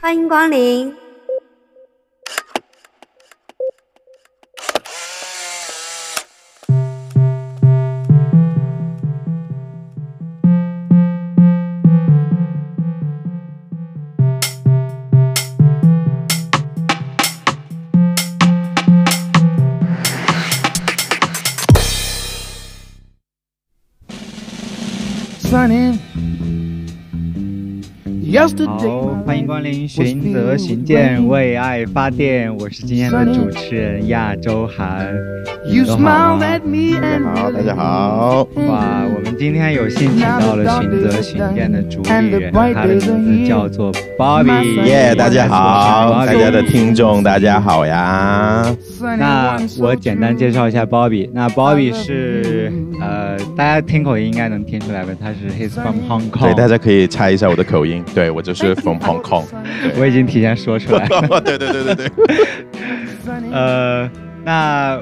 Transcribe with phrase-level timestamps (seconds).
[0.00, 1.05] 欢迎光临。
[28.64, 32.54] 好，欢迎光临寻泽寻见，为爱发电。
[32.58, 35.12] 我是今天的主持人亚洲涵。
[35.68, 36.38] 你好吗？
[36.40, 36.64] 大家
[37.34, 38.48] 好，大家好。
[38.54, 44.84] 哇，我们今天有幸请到了寻泽寻店的主理人，他的名字叫做 Bobby。
[44.84, 48.64] 耶，大家好，大家的听众大家好呀。
[49.18, 51.28] 那我简单介绍一下 Bobby。
[51.32, 55.12] 那 Bobby 是呃，大家听口音应该能听出来吧？
[55.20, 56.42] 他是 He's from Hong Kong。
[56.44, 58.04] 对，大家可以猜一下我的口音。
[58.14, 59.44] 对我就是 from Hong Kong。
[59.98, 61.40] 我已经提前说出来了。
[61.40, 62.10] 对对对对对。
[63.52, 64.08] 呃，
[64.44, 64.98] 那。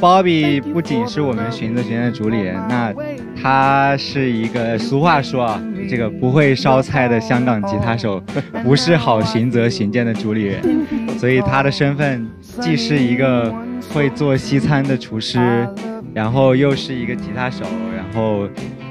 [0.00, 2.92] Bobby 不仅是我们寻子学院的主理人，那
[3.40, 8.22] 他是一个俗话说啊，这个不会烧菜的香港吉他手，
[8.62, 10.86] 不是好寻则寻见的主理人，
[11.18, 12.28] 所以他的身份
[12.60, 13.54] 既是一个
[13.92, 15.66] 会做西餐的厨师，
[16.12, 18.46] 然后又是一个吉他手，然后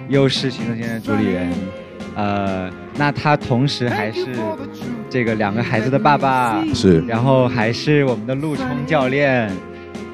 [0.10, 1.50] 又是寻子学院的主理人，
[2.16, 4.26] 呃，那他同时还是
[5.08, 9.52] 这个两个孩子的爸爸，是，然后还是我们的陆冲教练。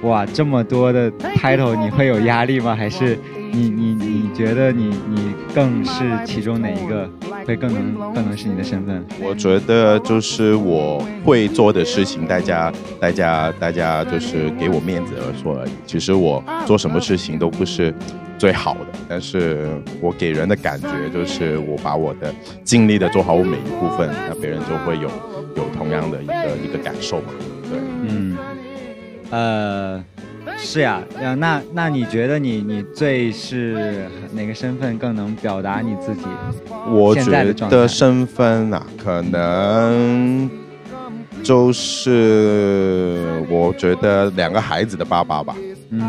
[0.04, 2.76] 哇，这么多的 title，你会有压力吗？
[2.76, 3.18] 还是
[3.52, 7.08] 你你你觉得你你更是其中哪一个
[7.46, 9.06] 会更能更能是你的身份？
[9.22, 15.72] 我觉得就是我会做的事情，大家大家大家就是给我面子而说而已。
[15.86, 17.94] 其实我做什么事情都不是
[18.40, 19.70] 最好的，但是
[20.02, 25.10] 我给人的感觉就是我把我的尽力的做好我每一部分，那别人就会有
[25.58, 27.28] 有同样的一个一个感受嘛。
[29.32, 30.04] 呃，
[30.58, 31.02] 是呀，
[31.38, 36.26] 那那你觉得你你最是哪个身份更能表达你自己？
[36.89, 40.50] 我觉得身份啊，可能
[41.42, 45.55] 就是我觉得两个孩子的爸爸吧。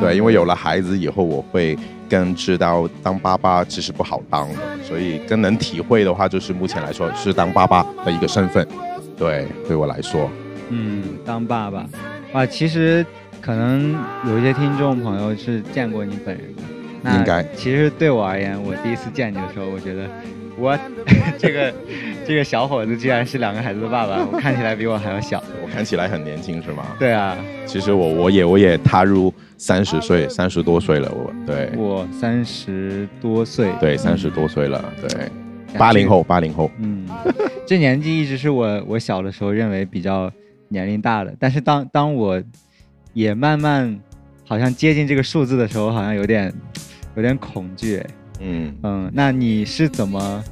[0.01, 1.77] 对，因为有了孩子以后，我会
[2.09, 8.67] 更知道当爸爸其实不好当的，所以更能体会的话，就是目前来说是当爸爸的一个身份。
[9.17, 10.29] 对，对我来说，
[10.71, 11.87] 嗯，当爸爸。
[12.33, 13.05] 啊，其实
[13.43, 13.93] 可能
[14.29, 16.47] 有一些听众朋友是见过你本人
[17.03, 17.43] 的，应该。
[17.57, 20.09] 其实对我而言，我第一次见你的时候，我觉得
[20.57, 20.79] 我
[21.37, 21.75] 这个
[22.25, 25.43] 这个小伙子居然是两个孩子的爸爸，我看起来比我还要小。
[25.61, 26.87] 我看起来很年轻是吗？
[27.01, 27.37] 对啊。
[27.67, 31.69] 其实我我也我也踏入三十岁，三十多岁了，我对。
[31.77, 33.73] 我三十多岁。
[33.81, 35.29] 对，三十多岁了，对。
[35.77, 36.71] 八零后，八零后。
[36.79, 37.09] 嗯，
[37.67, 40.31] 这年纪一直是我我小的时候认为比较。
[40.69, 42.43] 年龄大的，但是当当我
[43.13, 43.99] 也慢慢
[44.47, 46.53] 好像接近这个数字的时候，好像有点
[47.17, 48.03] 有点恐惧。
[48.41, 50.43] 嗯嗯，那你是怎么？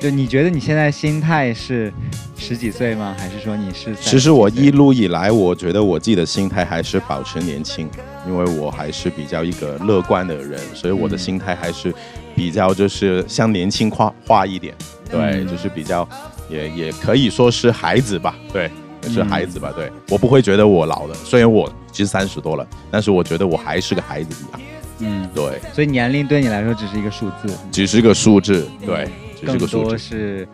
[0.00, 1.92] 就你觉得你现在心态是
[2.36, 3.14] 十几岁吗？
[3.18, 3.94] 还是说你是？
[3.96, 7.88] 其实我一路以来，我觉得我自己的心态还是保持年轻，
[8.26, 11.94] 因为我还是比较一个乐观的人，所以我的心态还是
[12.34, 14.74] 比较就是像年轻化化一点。
[15.10, 16.06] 对，就是比较
[16.50, 18.34] 也也可以说是孩子吧。
[18.52, 18.70] 对。
[19.06, 19.70] 是孩子吧？
[19.76, 24.60] 对我不会觉得我老了，虽然我其实三十多了，但是我觉得我还是个孩子一样。
[24.98, 25.60] 嗯，对。
[25.72, 29.08] 所以年龄对你来说只是一个数字，只是个数字，对，
[29.40, 29.84] 只是个数字。
[29.84, 30.48] 多是，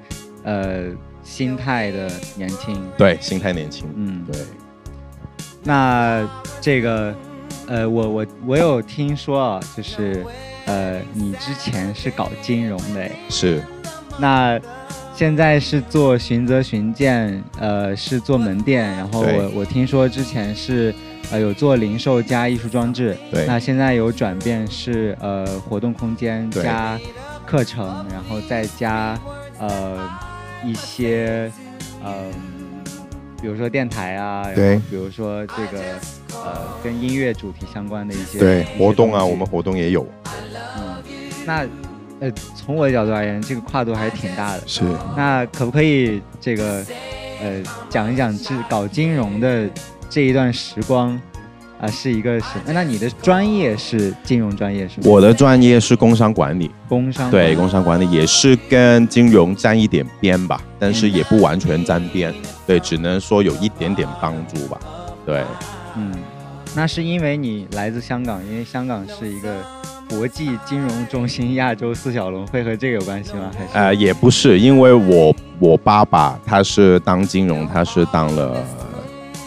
[0.45, 0.85] 呃，
[1.25, 2.79] 心态的年轻。
[2.99, 3.89] 对，心态年轻。
[3.97, 4.39] 嗯，对。
[5.65, 6.29] 那
[6.61, 7.15] 这个，
[7.67, 10.23] 呃，我我我有听说啊，就是，
[10.67, 13.63] 呃，你之前是搞金融的，是。
[14.19, 14.61] 那。
[15.13, 18.91] 现在是做寻泽寻见，呃，是做门店。
[18.97, 20.95] 然后我我听说之前是，
[21.31, 23.17] 呃，有做零售加艺术装置。
[23.31, 23.47] 对。
[23.47, 26.99] 那现在有转变是，呃，活动空间加
[27.47, 29.19] 课程，然后再加
[29.59, 29.99] 呃
[30.65, 31.51] 一些，
[32.05, 32.33] 嗯，
[33.41, 34.77] 比如说电台啊，对。
[34.91, 35.79] 比如说这个，
[36.35, 40.07] 呃，跟音乐主题相关的一些对活动啊，我们活动也有。
[40.79, 41.03] 嗯，
[41.47, 41.67] 那。
[42.23, 44.63] 呃，从我的角度而言，这个跨度还是挺大的。
[44.67, 44.83] 是。
[45.17, 46.85] 那可不可以这个，
[47.41, 49.67] 呃，讲一讲是搞金融的
[50.11, 51.19] 这一段时光，
[51.81, 52.61] 啊，是一个什？
[52.67, 55.07] 那你的专业是金融专业是吗？
[55.07, 56.71] 我的专业是工商管理。
[56.89, 57.31] 工商。
[57.31, 62.35] 对，工商管理也是跟金融沾一点边吧，但是也不完全沾边。
[62.67, 64.81] 对，只能说有一点点帮助吧。
[65.25, 65.45] 对。
[65.97, 66.13] 嗯，
[66.75, 69.55] 那是因为你来自香港，因为香港是一个。
[70.11, 73.49] 国际金融中心、亚洲四小龙会和这个有关系吗？
[73.57, 73.71] 还是？
[73.75, 78.57] 呃，也不是，因为我我爸爸他是当金融，他是当了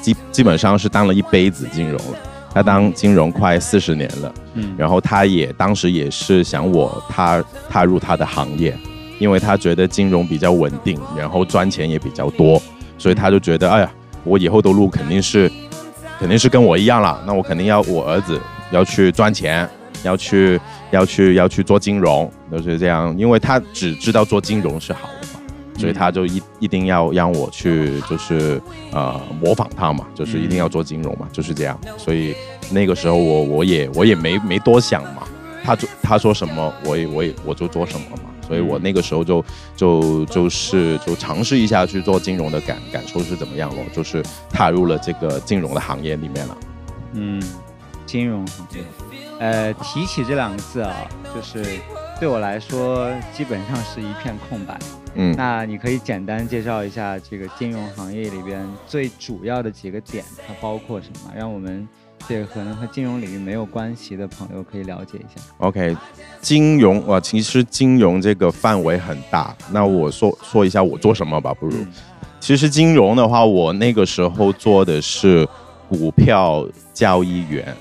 [0.03, 2.17] 基基本上是当了一辈子金融了，
[2.53, 4.31] 他当金融快四十年了。
[4.55, 8.77] 嗯，然后他也当时也是想我踏踏入他的行业，
[9.17, 12.61] 因为他觉得金融比较稳定，然后赚钱也比较多，
[12.97, 13.91] 所以他就觉得，哎呀，
[14.23, 15.51] 我以后的路肯定是
[16.19, 18.39] 肯定是跟我一样了，那我肯定要我儿子
[18.71, 19.67] 要去赚钱，
[20.03, 20.59] 要去
[20.91, 25.22] 要去要去做金融，都是这样，因为他只知道做金融是好的嘛，
[25.77, 28.61] 所以他就一一定要让我去就是
[28.91, 32.35] 呃模仿他嘛，就是一定要做金融嘛，就是这样，所以
[32.71, 35.23] 那个时候我我也我也没没多想嘛，
[35.63, 39.43] 他做他说什么我也我也我就做什么嘛，所以我那个时候就
[39.75, 46.57] 就就是就尝试一下去做金融的感感受是怎么样咯，就是踏入了这个金融的行业里面了。
[47.13, 47.41] 嗯，
[48.05, 48.81] 金融行业，
[49.43, 50.95] 呃，提起这两个字啊，
[51.35, 51.61] 就是
[52.17, 54.79] 对我来说基本上是一片空白。
[55.15, 61.85] 嗯，那你可以简单介绍一下这个金融行业里边最主要的几个点，它包括什么，让我们
[62.25, 65.43] 这个可能和金融领域没有关系的朋友可以了解一下。
[65.57, 65.93] OK，
[66.39, 69.53] 金融啊，其实金融这个范围很大。
[69.73, 71.75] 那我说说一下我做什么吧，不如。
[71.75, 71.87] 嗯
[72.39, 75.47] 其实金融的话，我那个时候做的是
[75.87, 77.73] 股票交易员，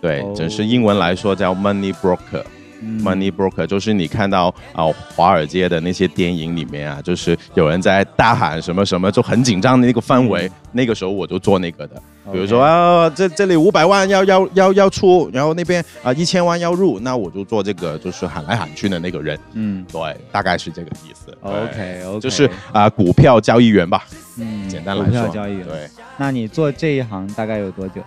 [0.00, 2.42] 对，哦只是英文来说叫 money broker。
[2.82, 10.48] 嗯 Money broker 就是你看到啊、华尔街的那些电影里面啊，就是有人在大喊什么什么，就很紧张的那个氛围。
[10.48, 12.00] 嗯那个时候我就做那个的，
[12.32, 19.36] 比如说啊，这这里五百万要要要要出，然后那边啊一千万要入，那我就做这个就是喊来喊去的那个人。
[19.54, 21.36] 嗯对，大概是这个意思。
[21.40, 24.04] ，OK OK，就是啊、股票交易员吧，
[24.38, 25.34] 嗯，简单来股票说。
[25.34, 25.66] 交易员。
[25.66, 28.00] 对，那你做这一行大概有多久？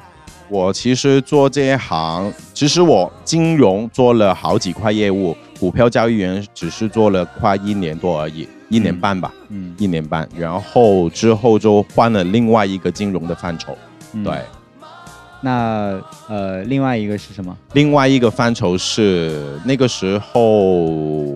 [0.53, 10.29] 我其实做这一行，其实我金融做了好几块业务，股票交易员只是做了快一年多而已，一年半吧，嗯，一年半。
[10.37, 13.75] 然后之后就换了另外一个金融的范畴，
[14.13, 14.41] 嗯对。
[15.41, 17.57] 那呃，另外一个是什么？
[17.73, 21.35] 另外一个范畴是那个时候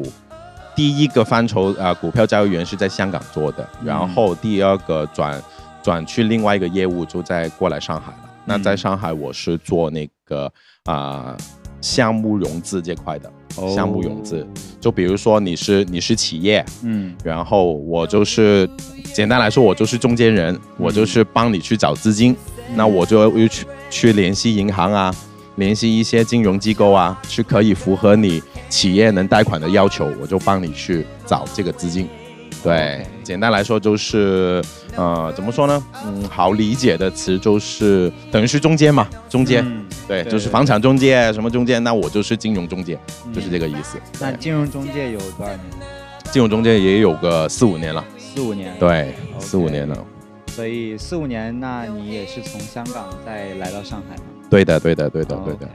[0.75, 5.42] 第一个范畴啊、呃股票交易员是在香港做的，嗯然后第二个转
[5.81, 8.26] 转去另外一个业务就在过来上海了。
[8.48, 10.52] 那在上海我是做那个
[10.86, 11.36] 啊、
[11.82, 13.30] 项目融资这块的，
[13.76, 14.48] 项目融资，
[14.80, 17.14] 就比如说你是你是企业，嗯。
[17.24, 18.68] 然后我就是
[19.14, 22.34] 简单来说，我就是中间人，我就是帮你去找资金，
[22.74, 25.14] 那我就又去去联系银行啊，
[25.58, 32.08] 联系一些金融机构啊，去可以符合你企业能贷款的要求，我就帮你去找这个资金。
[32.63, 34.62] 对简单来说就是，
[34.95, 35.83] 呃，怎么说呢？
[36.04, 42.98] 嗯，好理解的词就是等于是中间嘛，中间，嗯对，就是房产中介什么中介，那我就是金融中介，
[43.31, 43.68] 就是这个。
[43.68, 44.00] 意思。
[44.19, 45.59] 那金融中介有多少年？
[46.31, 48.74] 金融中介也有个四五年了，四五年。。
[48.80, 50.06] 对四五年了。
[50.48, 54.24] 所以四五年，那你也是从香港再来到上海吗？
[54.50, 55.69] 对的，对的，对的，哦对的。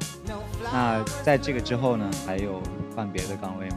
[0.73, 2.62] 那在这个之后呢，还有
[2.96, 3.76] 换别的岗位吗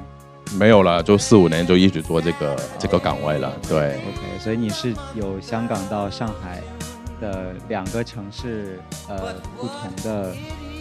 [0.58, 3.52] 没有了，就四五年就一直做这个这个岗位了。
[3.68, 6.62] 对，？OK，所以你是有香港到上海
[7.20, 10.34] 的两个城市，呃，不同的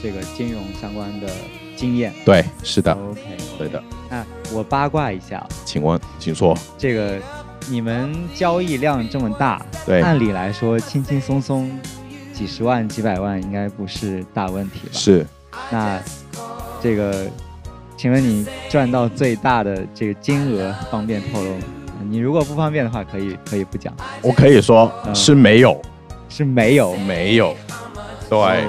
[0.03, 1.29] 这个金融相关的
[1.77, 2.13] 经验。
[2.25, 3.21] 对，是的，OK，
[3.59, 3.83] 对的。
[4.09, 6.57] 那我八卦一下，请问，请说。
[6.79, 7.19] 这个
[7.69, 11.71] 你们交易量这么大，对，按理来说轻轻松松
[12.33, 14.93] 几十万、几百万应该不是大问题吧？
[14.93, 15.27] 是
[15.71, 16.01] 那
[16.83, 17.27] 这个，
[17.97, 21.63] 请问你赚到最大的这个金额方便透露吗？
[22.11, 25.15] 你如果不方便的话，可以可以不讲，我可以说嗯。
[25.15, 25.81] 是没有，
[26.29, 26.95] 是没有。
[26.99, 27.57] 没有。
[28.29, 28.65] 对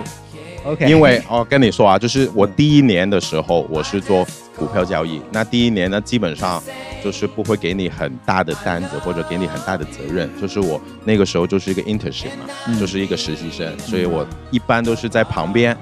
[0.63, 6.61] ，OK，因为哦跟你说啊，就是我第一年的时候，我是做股票交易，那第一年呢，基本上
[7.03, 12.79] 就是不会给你很大的单子或者给你很大的责任，就是我那个时候就是一个 internship 嘛，嗯。
[12.79, 15.75] 就是一个实习生，所以我一般都是在旁边，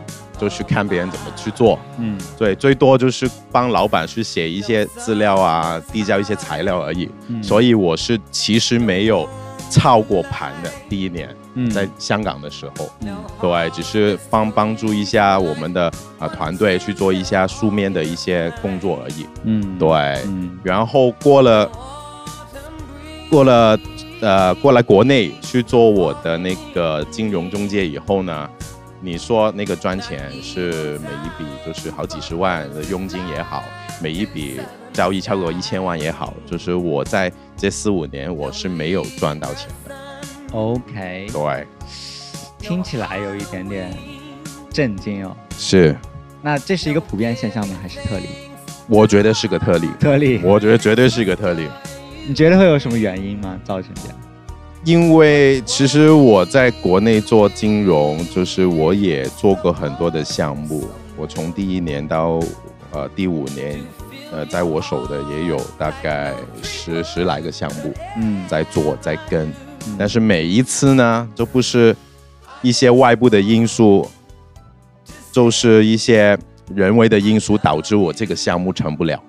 [0.43, 1.79] 就是看别人怎么去做。
[1.97, 2.19] 嗯。
[2.37, 7.09] 对，最多就是帮老板去写一些资料啊，递交一些材料而已。
[7.29, 7.41] 嗯。
[7.41, 9.27] 所以我是其实没有
[9.69, 11.69] 操过盘的第一年，嗯。
[11.69, 13.15] 在香港的时候，嗯。
[13.39, 19.25] 对，只是帮帮助一下我们的啊、团队去做一下书面的一些工作而已。
[19.45, 19.79] 嗯。
[19.79, 19.87] 对，
[20.25, 20.59] 嗯。
[20.61, 21.69] 然后过了
[23.29, 23.79] 过了
[24.21, 28.49] 呃过来国内去做我的那个金融中介以后呢，
[29.05, 33.61] 你说那个赚钱是每一笔就是好几十万的佣金也好，
[34.01, 34.61] 每一笔
[34.93, 39.93] 交易超过一千万也好，就是我在这四五年我是没有赚到钱的。
[40.53, 41.67] OK，对，
[42.57, 43.93] 听起来有一点点
[44.71, 45.35] 震惊哦。
[45.57, 45.93] 是，
[46.41, 47.75] 那这是一个普遍现象吗？
[47.81, 48.27] 还是特例？
[48.87, 50.39] 我觉得是个特例，特例。
[50.41, 51.67] 我觉得绝对是个特例。
[52.25, 53.59] 你觉得会有什么原因吗？
[53.65, 54.17] 造成这样？
[54.85, 60.85] 因为其实我在国内做金融，就是我也做过很多的项目。
[61.15, 62.41] 我从第一年到
[62.91, 63.79] 呃第五年，
[64.29, 69.49] 呃，在我手的也有大概十十来个项目，嗯，在做在跟。
[69.97, 71.95] 但是每一次呢，都不是
[72.61, 74.05] 一些外部的因素，
[75.31, 76.37] 就是一些
[76.75, 79.21] 人为的因素导致我这个项目成不了。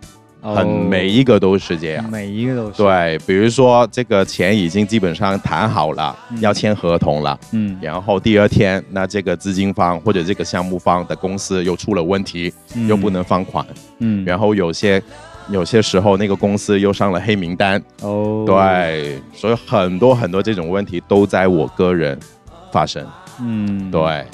[0.54, 2.76] 很每一个都是这样，每一个都是。
[2.76, 3.18] 对。
[3.26, 12.52] 比如说这个钱已经基本上谈好了，要签合同了，嗯，然后第二天那这个资金方或者这个项目方的公司又出了问题，
[12.86, 13.64] 又不能放款，
[14.00, 15.02] 嗯，然后有些
[15.48, 22.18] 有些时候那个公司又上了黑名单，哦，对，所以很多很多这种问题都在我个人
[22.70, 23.06] 发生，
[23.40, 24.24] 嗯，对。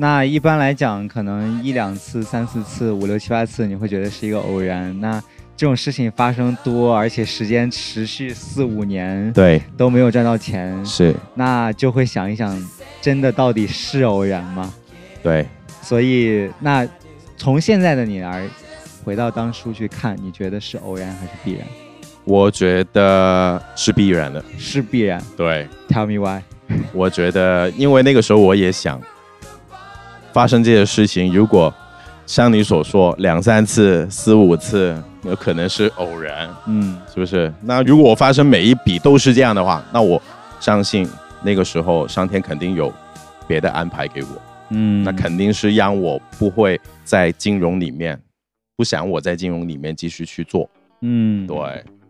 [0.00, 4.98] 那一般来讲，可能一两次、三四次、五六七八次，你会觉得是一个偶然。
[4.98, 5.22] 那
[5.54, 12.58] 这种事情发生多，而且时间持续四五年，对，都没有赚到钱，是，那就会想一想，
[13.02, 14.72] 真的到底是偶然吗？
[15.22, 15.46] 对。
[15.82, 16.88] 所以，那
[17.36, 18.48] 从现在的你而
[19.04, 21.66] 回到当初去看，你觉得是偶然还是必然？
[22.24, 25.22] 我觉得是必然的，是必然。
[25.36, 26.40] 对，Tell me why？
[26.94, 28.98] 我觉得，因为那个时候我也想。
[30.32, 31.72] 发生这些事情，如果
[32.26, 37.52] 像你所说两三次、四五次，有可能是偶然，嗯，是不是？
[37.62, 40.20] 那如果发生每一笔都是这样的话，那我
[40.60, 41.08] 相信
[41.42, 42.92] 那个时候上天肯定有
[43.48, 44.28] 别的安排给我，
[44.70, 48.18] 嗯，那肯定是让我不会在金融里面，
[48.76, 50.70] 不想我在金融里面继续去做，
[51.02, 51.56] 嗯，对，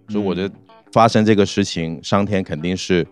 [0.08, 0.54] 所以我觉得
[0.92, 3.06] 发生这个事情，上天肯定是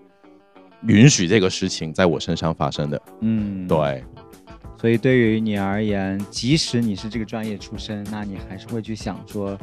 [0.82, 4.04] 允许这个事情在我身上发生的，嗯，对。
[4.80, 9.58] 所以对于你而言，即使你是这个专业出身，那你还是会去想说，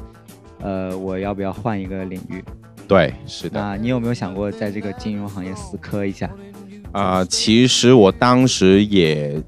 [0.60, 2.44] 呃，我要不要换一个领域？
[2.86, 3.60] 对，是的。
[3.60, 6.30] 那你有没有想过在这个金融行业死磕一下？
[6.92, 9.42] 啊，其实我当时也，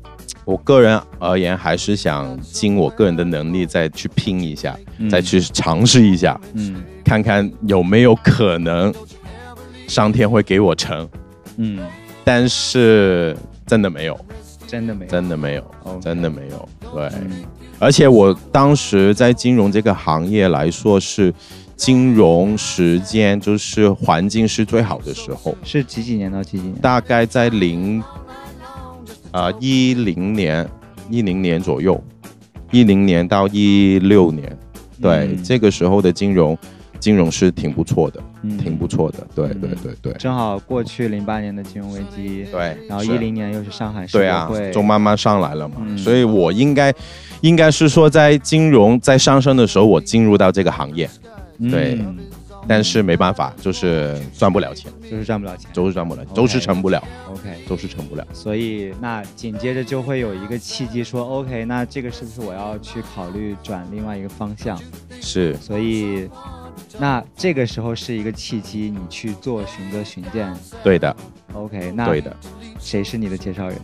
[0.45, 4.77] 我个人而言还是想尽我个人的能力再去拼一下，
[5.09, 8.93] 再去尝试一下，嗯，看看有没有可能
[9.88, 11.07] 上天会给我成，
[11.57, 11.86] 嗯，
[12.24, 14.17] 但是真的没有。
[14.67, 16.69] 真的没有，真的没有，真的没有。
[16.93, 17.09] 对，
[17.79, 21.33] 而且我当时在金融这个行业来说，是
[21.75, 25.55] 金融时间就是环境是最好的时候。
[25.63, 26.75] 是几几年到几几年？
[26.75, 28.03] 大概在零，
[29.31, 30.67] 啊一零年，
[31.09, 32.03] 一零年左右，
[32.71, 34.57] 一零年到一六年，
[35.01, 36.57] 对，这个时候的金融。
[37.00, 38.22] 金融是挺不错的，
[38.58, 40.13] 挺不错的，对对对对。
[40.13, 45.75] 正好过去零八年的金融危机，对，然后一零年又是上海世博会，就慢慢上来了嘛。
[45.98, 46.94] 所以我应该，
[47.42, 51.10] 应该是说在金融在上升的时候，我进入到这个行业，
[51.70, 51.98] 对。
[52.70, 57.01] 但是没办法，就是赚不了钱，就是赚不了钱，都是赚不了，都是成不了。
[57.32, 58.27] OK，都是成不了。
[58.34, 64.77] 所以那紧接着就会有一个契机，说 OK，那这个是不是我要去考虑转另外一个方向？
[65.22, 65.56] 是。
[65.62, 66.30] 所以。
[67.00, 70.53] 那这个时候是一个契机，你去做寻歌寻荐。
[70.84, 71.15] 对的。
[71.53, 72.36] OK，那对的。
[72.79, 73.77] 谁是你的介绍人？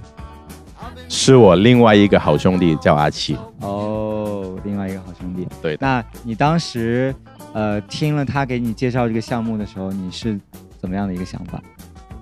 [1.09, 3.37] 是我另外一个好兄弟，叫阿奇。
[3.61, 5.47] 哦，另外一个好兄弟。
[5.61, 5.77] 对。
[5.79, 7.13] 那你当时，
[7.53, 10.39] 呃，听了他给你介绍这个项目的时候，你是
[10.79, 11.61] 怎么样的一个想法？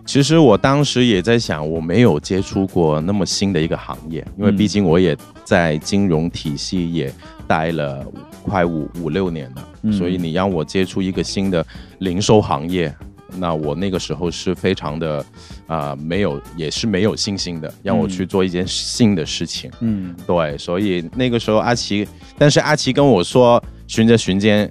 [0.06, 7.14] 其实我当时也在想，我没有接触过那么新的一个行业，因为毕竟我也在金融体系也
[7.48, 8.06] 待了
[8.44, 11.66] 快五五六年了，所以你让我接触一个新的
[12.00, 12.94] 零售行业，
[13.38, 15.26] 那我那个时候是非常的
[15.68, 19.72] 啊没有，也是没有信心的，让我去做一件新的事情。
[19.80, 22.08] 嗯，对，所以那个时候阿奇，
[22.38, 24.70] 但是阿奇跟我说，循着循间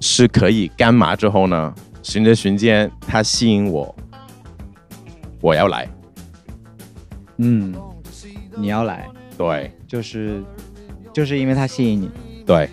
[0.00, 1.74] 是可以干嘛之后呢？
[2.02, 3.94] 循着循间，他吸引我。
[5.40, 5.88] 我要来，
[7.36, 7.72] 嗯，
[8.56, 10.42] 你要来，对，就是，
[11.12, 12.10] 就是因为他吸引你，
[12.44, 12.68] 对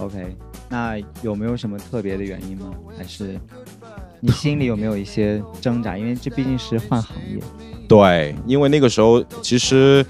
[0.00, 0.36] ，OK，
[0.68, 2.70] 那有没有什么特别的原因吗？
[2.96, 3.38] 还是
[4.20, 5.96] 你心里有没有一些挣扎？
[5.96, 7.40] 因为这毕竟是换行业，
[7.88, 10.04] 对，因为那个时候其实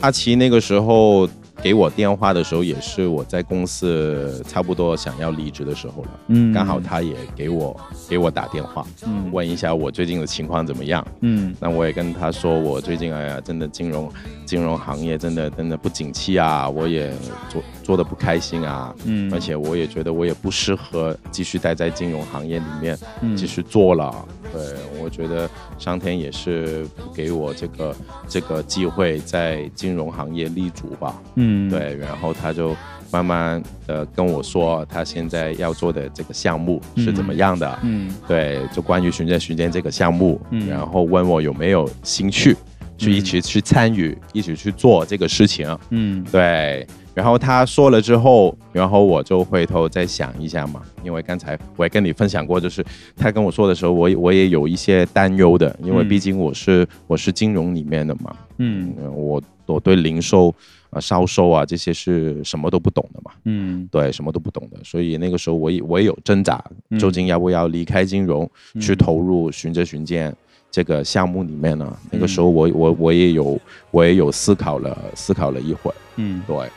[0.00, 1.28] 阿奇那个时候。
[1.62, 6.08] 给我电话的时候，也是我在公司差不多想要离职的时候了。
[6.28, 11.06] 嗯，刚好他也给我给我打电话，嗯，问一下我最近的情况怎么样。
[11.20, 14.10] 嗯，那我也跟他说，我最近哎呀，真的金融
[14.50, 17.12] 金融行业真的真的不景气啊，我也
[17.48, 18.92] 做做的不开心啊。
[19.04, 22.98] 嗯，而且我也觉得我也不适合继续待在金融行业里面
[23.36, 24.12] 继续做了。
[24.52, 24.60] 对，
[25.00, 27.94] 我觉得上天也是给我这个
[28.26, 31.22] 这个机会在金融行业立足吧。
[31.36, 32.74] 嗯，对，然后他就
[33.12, 37.78] 慢慢的跟我说他现在要做的这个项目是怎么样的。
[37.84, 42.56] 嗯对，就关于寻见寻见这个项目，嗯然后问我有没有兴趣
[43.00, 45.66] 去一起去参与，一起去做这个事情。
[45.88, 46.22] 嗯。
[46.30, 52.84] 对，然后他说了之后，然后我就回头再想一下嘛，因为刚才我也跟你分享过，就是
[53.16, 56.08] 他跟我说的时候，我也我也有一些担忧的，因为嗯。
[56.08, 58.92] 毕竟我是我是金融里面的嘛，嗯。
[58.98, 60.54] 嗯，我我对零售
[60.90, 63.88] 啊、销售啊这些是什么都不懂的嘛，嗯。
[63.90, 66.98] 对，什么都不懂的，所以那个时候我也我也有挣扎，嗯。
[66.98, 68.48] 究竟要不要离开金融，
[68.80, 70.34] 去嗯投入寻着寻见
[70.70, 71.96] 这个项目里面呢？
[72.10, 73.60] 那个时嗯候我我我也有
[73.90, 76.68] 我也有思考了思考了一会儿，嗯，对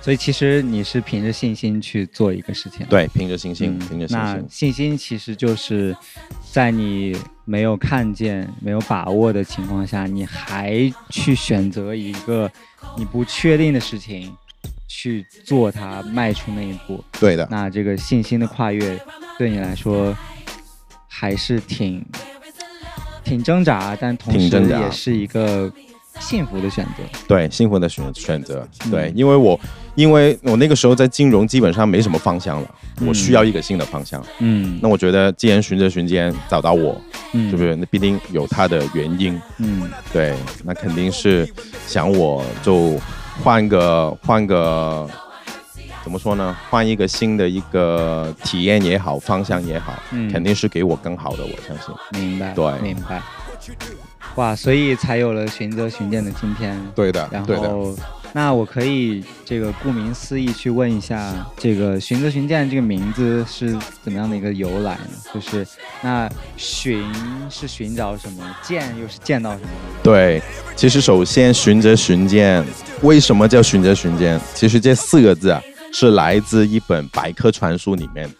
[0.00, 2.84] 所以其实你是凭着信心去做一个事情。
[2.90, 5.96] 对，凭着信心，嗯凭着信那心，信心其实就是
[6.52, 12.50] 在你没有看见、没有把握的情况下，你还去选择一个
[12.98, 14.30] 你不确定的事情
[14.86, 17.02] 去做它，迈出那一步。
[17.18, 19.00] 对的，那这个信心的跨越，
[19.38, 20.14] 对你来说
[21.08, 22.04] 还是挺
[23.24, 25.72] 挺挣扎，但同时也是一个
[26.20, 27.02] 幸福的选择。
[27.26, 29.58] 对，幸福的选选择，嗯对，因为我
[29.94, 32.68] 因为我那个时候在金融基本上没什么方向了，
[33.06, 34.24] 我需要一个新的方向。
[34.38, 37.00] 嗯，那我觉得，既然寻着寻间找到我，
[37.32, 37.62] 嗯是不？
[37.62, 37.74] 是？
[37.76, 39.40] 那必定有它的原因。
[39.58, 41.48] 嗯对，那肯定是
[41.86, 43.00] 想我就
[43.42, 45.08] 换个换个
[46.04, 46.54] 怎么说呢？
[46.68, 52.20] 换一个新的一个体验也好，方向也好，嗯，肯定是给我更好的，我相信。
[52.20, 53.22] 明白，对明白。
[54.34, 56.78] 哇，所以才有了寻则寻见的今天。
[56.94, 57.96] 对的然后，
[58.34, 65.10] 那我可以这个顾名思义去问一下，这个寻则寻见这个名字是怎么样的一个由来呢？
[65.32, 65.66] 就是
[66.02, 67.02] 那寻
[67.48, 69.68] 是寻找什么，见又是见到什么？
[70.02, 70.42] 对，
[70.76, 72.62] 其实首先寻则寻见，
[73.02, 74.38] 为什么叫寻则寻见？
[74.52, 75.62] 其实这四个字啊，
[75.94, 78.34] 是来自一本百科全书里面的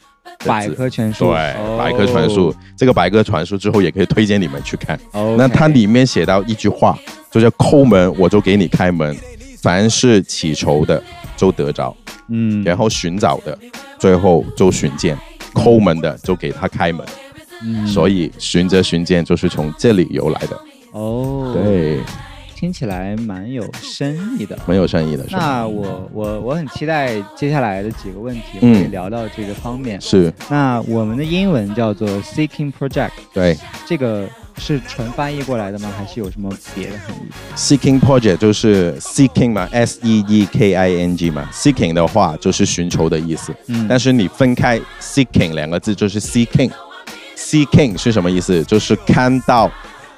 [0.44, 1.78] 百科全书，对，哦。
[1.78, 2.52] 百科全书。
[2.76, 4.99] 这个百科全书之后也可以推荐你们去看。
[5.12, 6.99] 哦，那它里面写到一句话，
[7.30, 9.16] 就叫抠门我就给你开门，
[9.62, 11.00] 凡是祈求的
[11.37, 11.96] 就得着，
[12.28, 13.57] 嗯，然后寻找的
[14.00, 15.16] 最后就寻见，
[15.52, 17.07] 抠门的就给他开门。
[17.62, 17.87] 嗯。
[17.87, 20.61] 所以寻着寻见就是从这里由来的。
[20.90, 22.00] 哦，，对，
[22.64, 24.59] 听起来蛮有深意的。
[24.66, 25.27] 蛮有深意的？
[25.31, 30.00] 那我我我很期待接下来的几个问题，我嗯们可以聊到这个方面。
[30.00, 33.55] 是那我们的英文叫做 Seeking Project，对
[33.87, 35.92] 这个是纯翻译过来的吗？
[35.94, 43.55] 还是有什么别的含义？，seeking project 就是 seeking 嘛，S E E K I N G 嘛，seeking 的话就是寻求的意思。
[43.66, 46.70] 嗯但是你分开 seeking 两个字就是 seeking。
[47.37, 48.64] seeking 是什么意思？
[48.64, 49.70] 就是看到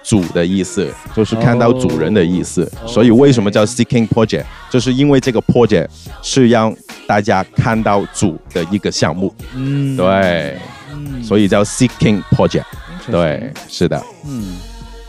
[0.07, 2.63] 主的意思，就是看到主人的意思。
[2.83, 2.87] 哦。
[2.87, 4.45] 所以为什么叫 seeking project？
[4.71, 5.89] 就是因为这个 project
[6.23, 6.75] 是让
[7.09, 10.57] 大家看到主的一个项目，嗯，对，
[10.93, 12.65] 嗯，所以叫 seeking project。
[13.11, 14.57] 对，，是的，嗯，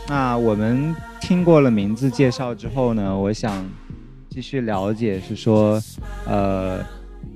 [0.08, 3.64] 那我们听过了名字介绍之后呢，我想
[4.30, 5.80] 继续了解是说，
[6.24, 6.78] 呃，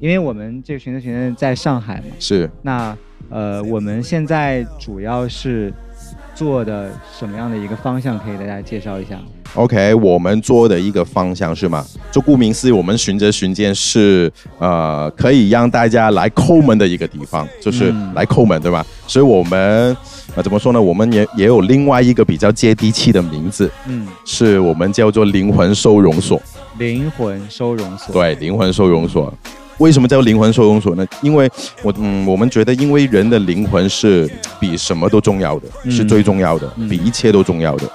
[0.00, 2.48] 因为我们这个寻思寻思在上海嘛，是。
[2.62, 2.96] 那
[3.28, 5.72] 呃，我们现在主要是
[6.42, 8.18] 做的什么样的一个方向？
[8.18, 9.16] 可以给大家介绍一下
[9.54, 11.84] ？OK，我们做的一个方向是吗？
[12.10, 18.84] 就顾名思义，我们寻着寻见是呃可以让大家来抠门的一个地方，就是嗯来抠门，对吧？
[19.06, 19.96] 所以我们
[20.34, 20.82] 呃怎么说呢？
[20.82, 26.42] 我们也也有另外一个比较接地气的名字，嗯，是我们叫做灵魂收容所。
[26.78, 29.32] 灵魂收容所。，对，灵魂收容所。
[29.78, 31.06] 为什么叫灵魂收容所呢？
[31.22, 31.50] 因为
[31.82, 34.30] 我嗯，我们觉得，因为人的灵魂是
[34.60, 37.90] 比什么都重要的，嗯是最重要的，嗯比一切都重要的。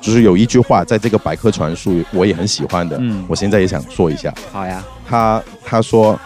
[0.00, 4.32] 就是有一句话，在这个百科全书我也很喜欢的，嗯我现在也想说一下。
[4.52, 4.82] 好呀。
[5.06, 6.18] 他他说，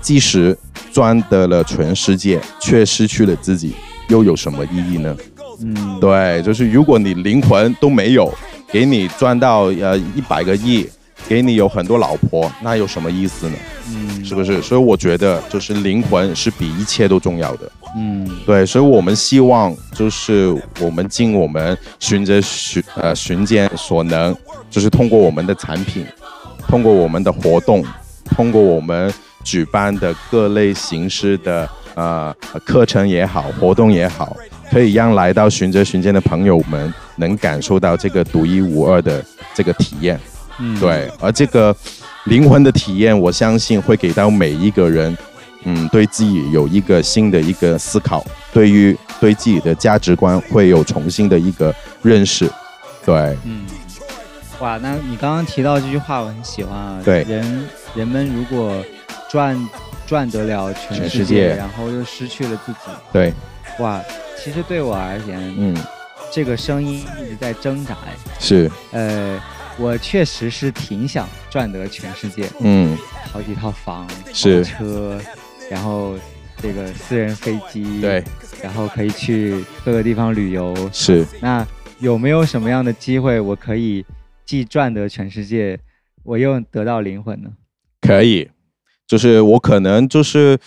[0.00, 0.56] 即使
[0.92, 3.74] 赚得了全世界，却失去了自己，
[4.08, 5.16] 又有什么意义呢？
[5.60, 8.32] 嗯，对，就是如果你灵魂都没有，
[8.72, 10.86] 给你赚到呃一百个亿，
[11.28, 13.56] 给你有很多老婆，那有什么意思呢？
[13.88, 14.62] 嗯，是不是？
[14.62, 17.70] 所以我觉得就是灵魂是比一切都重要的。
[17.96, 24.36] 嗯对，所以我们希望就是我们尽我们循着寻呃寻间所能，
[24.70, 26.06] 就是通过我们的产品，
[26.68, 27.84] 通过我们的活动，
[28.24, 29.12] 通过我们
[29.42, 32.34] 举办的各类形式的呃
[32.64, 34.36] 课程也好，活动也好，
[34.70, 40.20] 可以让来到寻着寻间的朋友们能感受到这个独一无二的这个体验。
[40.58, 41.74] 嗯，对，而这个
[42.24, 45.16] 灵魂的体验，我相信会给到每一个人，
[45.64, 52.50] 嗯，对自己有一个新的一个思考，对于对自己的价值观会有重新的一个认识。
[53.04, 53.64] 对，嗯，
[54.60, 57.00] 哇，那你刚刚提到这句话，我很喜欢啊。
[57.04, 57.22] 对。
[57.24, 58.82] 人人们如果
[59.30, 59.68] 赚
[60.06, 62.78] 赚得了全世界然后又失去了自己，
[63.12, 63.32] 对，
[63.78, 64.00] 哇，
[64.42, 65.76] 其实对我而言，嗯，
[66.30, 67.94] 这个声音一直在挣扎。
[68.06, 69.40] 哎是，呃，
[69.78, 72.96] 我确实是挺想赚得全世界，嗯，
[73.30, 75.20] 好几套房、是豪车，
[75.70, 76.14] 然后
[76.62, 78.24] 这个私人飞机，对，，
[78.62, 80.74] 然后可以去各个地方旅游。
[80.92, 81.26] 是。
[81.40, 81.66] 那
[81.98, 84.04] 有没有什么样的机会，我可以
[84.46, 85.78] 既赚得全世界，
[86.22, 87.50] 我又得到灵魂呢？
[88.00, 88.48] 可以，
[89.06, 90.58] 就是我可能就是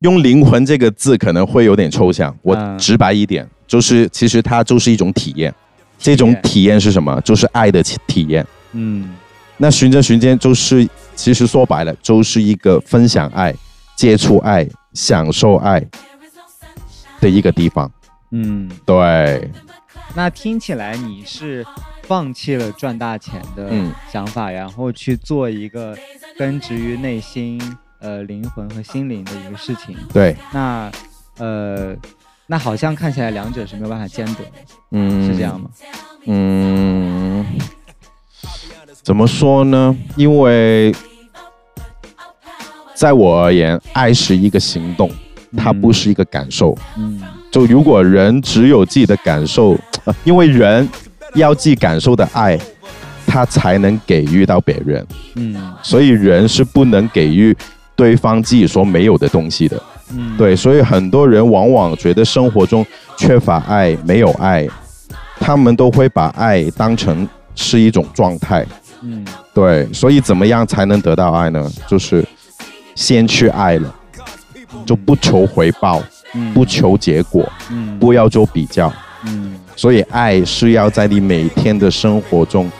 [0.00, 5.54] 用“灵魂”这个字可能会有点抽象，我嗯直白一点，就是其实它就是一种体验。
[6.00, 7.20] 这种体验是什么？
[7.20, 8.44] 就是爱的体体验。
[8.72, 9.14] 嗯
[9.58, 13.54] 那寻着寻间就是，其实说白了，就是一个分享爱、
[13.94, 15.78] 接触爱、享受爱
[17.20, 17.90] 的一个地方。
[18.30, 19.50] 嗯，对，
[20.14, 21.62] 那听起来你是
[22.04, 25.94] 放弃了赚大钱的嗯想法，然后去做一个
[26.38, 27.60] 根植于内心、
[27.98, 29.94] 呃灵魂和心灵的一个事情。
[30.10, 30.90] 对，那
[31.36, 31.94] 呃，
[32.50, 34.40] 那好像看起来两者是没有办法兼得，
[34.90, 35.60] 嗯，是这样？
[35.60, 35.70] 吗？
[36.26, 37.46] 嗯，
[39.04, 39.96] 怎么说呢？
[40.16, 40.92] 因为
[42.92, 45.08] 在我而言，爱是一个行动，
[45.56, 46.76] 它不是一个感受。
[46.98, 50.88] 嗯就如果人只有自己的感受，呃 因为人
[51.34, 52.58] 要自己感受的爱，
[53.28, 57.56] 他才能给予到别人，嗯所以人是不能给予
[57.94, 59.80] 对方自己所没有的东西的。
[60.12, 62.84] 嗯，对，所以很多人往往觉得生活中
[63.16, 64.66] 缺乏爱，没有爱，
[65.38, 68.66] 他们都会把爱当成是一种状态。
[69.02, 71.70] 嗯对，所以怎么样才能得到爱呢？
[71.86, 72.24] 就是
[72.94, 73.94] 先去爱了，
[74.84, 76.02] 就不求回报，
[76.34, 78.92] 嗯不求结果，嗯不要做比较。
[79.24, 82.70] 嗯所以爱是要在你每天的生活中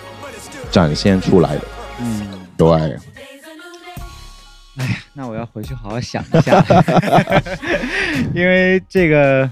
[0.70, 1.62] 展现出来的。
[2.00, 2.26] 嗯。
[2.56, 2.68] 对，
[4.76, 6.64] 哎呀，那我要回去好好想一下，
[8.34, 9.50] 因为这个，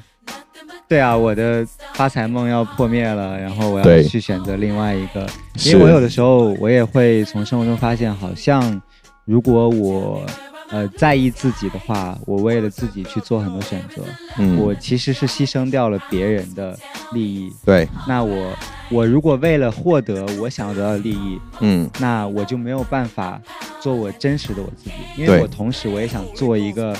[0.89, 5.23] 对啊，我的发财梦要破灭了，然后我要去选择另外一个，
[5.55, 8.81] 因是为我有的时候我也会从生活中发现，好像
[9.25, 10.25] 如果我
[10.71, 14.03] 呃在意自己的话，我为了自己去做很多选择，
[14.39, 16.79] 嗯，我其实是牺牲掉了别人的
[17.13, 17.53] 利益。
[17.65, 18.57] 对，那我
[18.91, 23.41] 我如果为了获得我想要得到的利益，嗯，那我就没有办法
[23.81, 26.97] 做我真实的我自己，因为我同时我也想做一个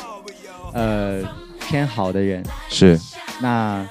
[0.73, 1.21] 呃
[1.61, 2.45] 偏好的人。
[2.69, 2.99] 是，
[3.41, 3.85] 那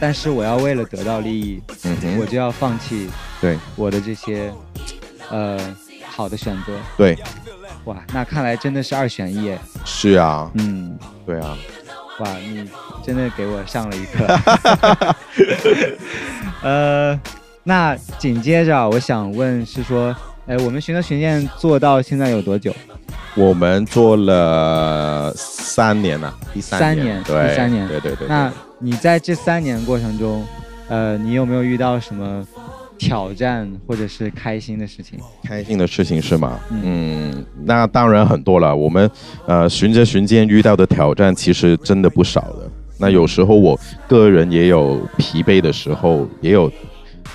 [0.00, 3.08] 但是我要为了得到利益，嗯哼，我就要放弃
[3.40, 4.52] 对我的这些
[5.30, 5.58] 呃
[6.04, 6.72] 好的选择。
[6.96, 7.16] 对，
[7.84, 9.58] 哇，那看来真的是二选一耶。
[9.84, 11.56] 是啊，嗯，对啊，
[12.20, 12.68] 哇，你
[13.04, 15.14] 真的给我上了一课。
[16.62, 17.20] 呃，
[17.64, 20.14] 那紧接着啊我想问是说，
[20.46, 22.74] 哎，我们寻德巡店做到现在有多久？
[23.36, 28.26] 我们做了三年了，第三三年对，第三年对对对。
[28.26, 30.44] 那你在这三年过程中，
[30.88, 32.44] 呃，你有没有遇到什么
[32.98, 35.16] 挑战或者是开心的事情？
[35.44, 36.58] 开心的事情是吗？
[36.70, 38.74] 嗯嗯，那当然很多了。
[38.74, 39.08] 我们
[39.46, 42.68] 呃循着巡间遇到的挑战其实真的不少的。
[42.98, 43.78] 那有时候我
[44.08, 46.70] 个人也有疲惫的时候，也有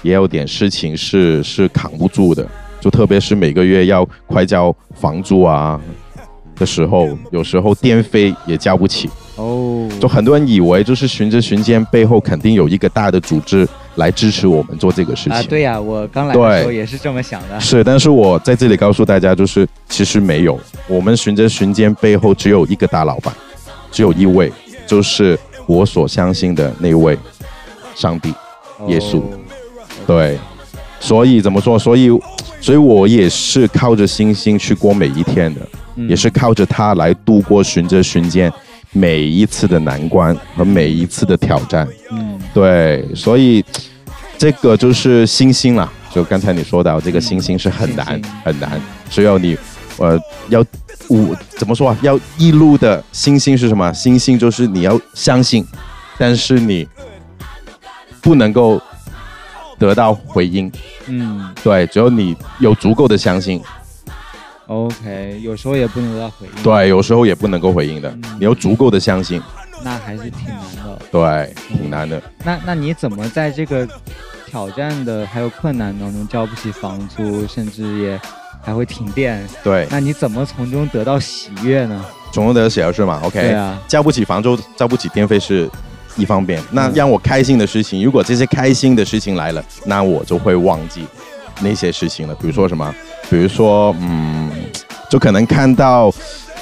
[0.02, 2.46] 也有点事情是是扛不住的。
[2.88, 5.78] 就特别是每个月要快交房租啊
[6.56, 9.10] 的时候，有时候电费也交不起。
[9.36, 15.34] 哦，就很多人以为就是循着循间背后肯定有一个大的组织来支持我们做这个事情。
[15.34, 17.60] 啊，对呀、我刚来的时候也是这么想的。
[17.60, 23.34] 是，但是我在这里告诉大家，就是其实没有，我们循着循间背后只有一个大老板，
[23.92, 24.50] 只有一位，
[24.86, 27.20] 就是我所相信的那位
[27.96, 28.34] 上帝。
[28.88, 29.24] 耶稣哦
[30.08, 30.40] 对，
[31.00, 31.78] 所以怎么说？
[31.78, 32.10] 所以，
[32.60, 35.62] 所以我也是靠着星星去过每一天的，
[35.96, 38.52] 嗯也是靠着它来度过循着循见
[38.92, 41.88] 每一次的难关和每一次的挑战。
[42.12, 43.64] 嗯对，所以
[44.38, 45.92] 这个就是星星啦。
[46.12, 49.56] 就刚才你说到这个星星是很难很难，只有你
[49.98, 50.66] 呃要
[51.08, 51.98] 我怎么说啊？
[52.02, 53.94] 要一路的星星是什么？
[53.94, 55.64] 星星就是你要相信，
[56.18, 56.88] 但是你
[58.20, 58.82] 不能够
[59.78, 60.72] 得到回应。
[61.08, 63.62] 嗯对，只有你有足够的相信
[64.68, 68.16] ，，OK，有时候也不能得到回应。，对，有时候也不能够回应的。
[68.40, 69.42] 你有足够的相信，
[69.84, 71.00] 那还是挺难的。
[71.12, 72.22] 对，挺难的。
[72.44, 73.88] 那那你怎么在这个
[74.46, 78.20] 挑战的还有困难当中交不起房租，甚至也
[78.64, 79.48] 还会停电？
[79.64, 82.06] 对，那你怎么从中得到喜悦呢？
[82.32, 85.70] 从中得到喜悦是吗？OK，对啊，交不起房租、交不起电费是
[86.18, 91.06] 一方面，那嗯让我开心的事情，如果这些开心的事情来了，那我就会忘记
[91.62, 92.36] 那些事情了。
[92.36, 92.94] 比如说什么？
[93.30, 94.50] 比如说，嗯，
[95.10, 96.14] 就可能看到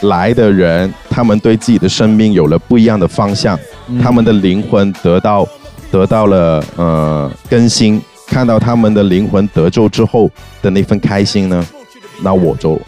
[0.02, 3.58] 来的人，他们对自己的生命有了不一样的方向，
[4.02, 5.48] 他们的灵魂得到
[5.91, 10.30] 得到了呃更新，看到他们的灵魂得救之后
[10.62, 11.65] 的那份开心呢，
[12.22, 12.80] 那我就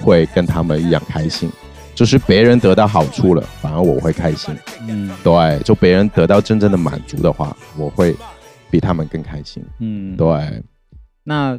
[0.00, 1.50] 会跟他们一样开心。
[1.94, 4.54] 就是别人得到好处了，反而我会开心。
[4.88, 8.14] 嗯，对，就别人得到真正的满足的话，我会
[8.70, 9.64] 比他们更开心。
[9.78, 10.62] 嗯，对，
[11.22, 11.58] 那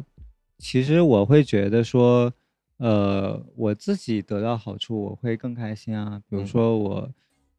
[0.58, 2.32] 其实我会觉得说，
[2.76, 6.20] 呃，我自己得到好处，我会更开心啊。
[6.28, 7.10] 比如嗯说我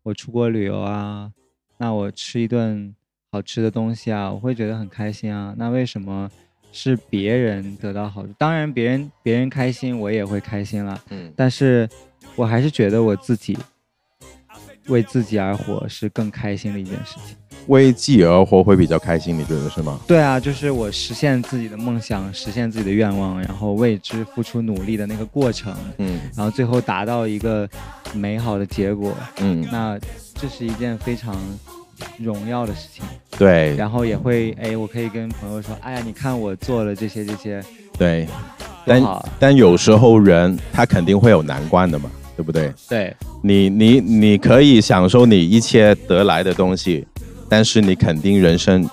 [0.04, 1.32] 我出国旅游啊，
[1.80, 2.94] 那我吃一顿
[3.32, 5.54] 好吃的东西啊，我会觉得很开心啊。
[5.58, 6.30] 那为什么
[6.72, 8.34] 是别人得到好处？
[8.38, 11.02] 当然，别人别人开心，我也会开心了。
[11.10, 11.90] 嗯，但是
[12.38, 13.58] 我还是觉得我自己
[14.88, 17.36] 为自己而活是更开心的一件事情。
[17.68, 20.00] 为自己而活会比较开心，你觉得是吗？
[20.08, 27.68] 对啊，就是我实现自己的梦想，实现自己的愿望，然后为之付出努力的那个过程，嗯然后最后达到一个
[28.14, 30.00] 美好的结果，嗯，那
[30.36, 31.36] 这是一件非常
[32.18, 33.04] 荣耀的事情。
[33.38, 37.62] 对然后也会，哎，我可以跟朋友说，哎呀，你看我做了这些这些，
[37.98, 38.26] 对，
[38.86, 39.04] 但！
[39.38, 42.72] 但有时候人他肯定会有难关的嘛，对不对？
[42.88, 47.06] 对，你你你可以享受你一切得来的东西，
[47.50, 48.88] 但是你肯定人生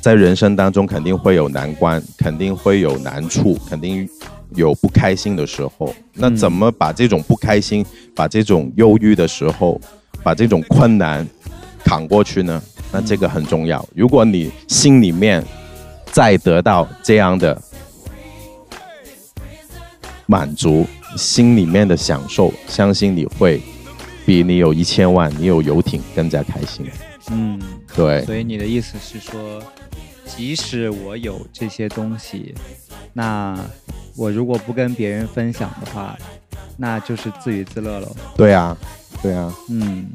[0.00, 4.08] 在人生当中肯定会有难关，肯定会有难处，肯定
[4.54, 5.94] 有不开心的时候。
[6.14, 9.78] 那怎么把这种不开心、把这种忧郁的时候、
[10.22, 11.28] 把这种困难
[11.84, 12.62] 扛过去呢？
[12.90, 13.86] 那这个很重要。
[13.94, 15.44] 如果你心里面
[16.12, 17.60] 再得到这样的
[20.24, 23.60] 满足，心里面的享受，相信你会
[24.24, 26.86] 比你有一千万、你有游艇更加开心。
[27.30, 27.60] 嗯，
[27.94, 29.62] 对，所以你的意思是说，
[30.24, 32.54] 即使我有这些东西，
[33.12, 33.58] 那
[34.16, 36.16] 我如果不跟别人分享的话，
[36.76, 38.16] 那就是自娱自乐了。
[38.36, 38.76] 对啊，
[39.22, 40.06] 对啊，嗯，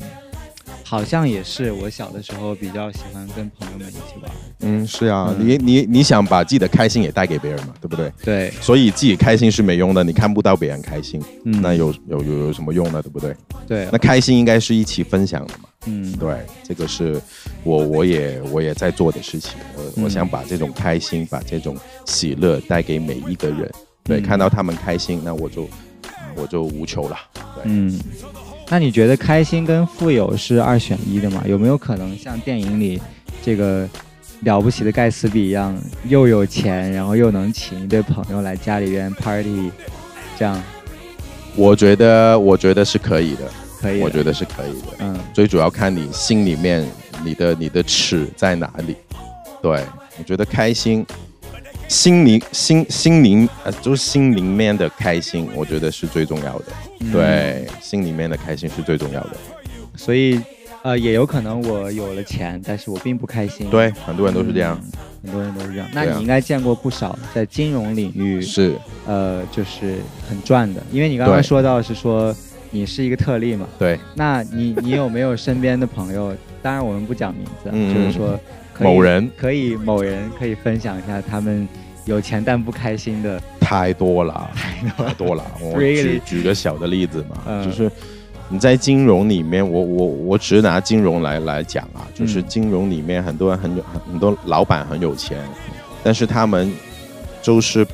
[0.84, 4.32] 好像也是，我小的时候比较喜欢跟朋友们一起玩。
[4.60, 8.12] 嗯，是啊，嗯你你你想把自己的开心也带给别人嘛，对不对？
[8.24, 13.02] 对，所以自己开心是没用的，你看不到别人开心，嗯，那有有有有什么用呢？
[13.02, 13.36] 对不对？
[13.68, 15.70] 对那，开心应该是一起分享的嘛。
[15.88, 17.20] 嗯，对，这个是
[17.64, 19.54] 我我也我也在做的事情。
[19.76, 23.72] 我、嗯我想把这种开心，把这种喜乐带给每一个人。
[24.04, 25.68] 对，嗯看到他们开心，那我就
[26.36, 27.18] 我就无求了。
[27.56, 28.00] 对，嗯，
[28.72, 31.44] 那你觉得开心跟富有是二选一的吗？
[31.46, 33.02] 有没有可能像电影里
[33.44, 33.86] 这个
[34.44, 39.70] 了不起的盖茨比一样，又有钱，然后又能请一堆朋友来家里边 party，
[40.40, 40.64] 这样
[41.58, 43.42] 我觉得我觉得是可以的，
[43.82, 44.00] 可以？
[44.00, 44.88] 我觉得是可以的。
[45.00, 46.90] 嗯最主要看你心里面
[47.26, 48.96] 你的你的尺在哪里。
[49.62, 49.84] 对，
[50.18, 51.06] 我觉得开心，
[51.92, 56.66] 心灵心心灵呃，就是心里面的开心，我觉得是最重要的。
[57.02, 59.32] 嗯对，心里面的开心是最重要的。
[59.98, 60.40] 所以
[60.84, 63.70] 呃，也有可能我有了钱，但是我并不开心。
[63.70, 64.80] 对，很多人都是这样。
[64.82, 64.92] 嗯
[65.24, 65.88] 很多人都是这样。
[65.94, 68.74] 那你应该见过不少在金融领域，是，
[69.06, 72.36] 呃，就是很赚的，因为你刚刚说到是说
[72.72, 73.68] 你是一个特例嘛。
[73.78, 76.36] 对，那你你有没有身边的朋友？
[76.64, 78.40] 当然我们不讲名字就是说
[78.80, 81.68] 某人可以某人可以分享一下他们
[82.06, 83.42] 有钱但不开心的。
[83.60, 84.50] 太多了，
[84.98, 85.44] 太多了。
[85.62, 85.80] 我？
[85.80, 87.90] 举举个小的例子嘛，嗯就是
[88.50, 95.38] 你在金融里面，我我我只拿金融来来讲啊，就是嗯金融里面很多人很有很很多老板很有钱，
[96.04, 96.74] 但是他们
[97.42, 97.88] 就是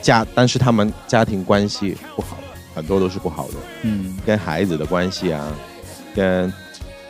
[0.00, 2.38] 家，但是他们家庭关系不好，
[2.74, 5.52] 很多都是不好的，嗯跟孩子的关系啊，
[6.14, 6.50] 跟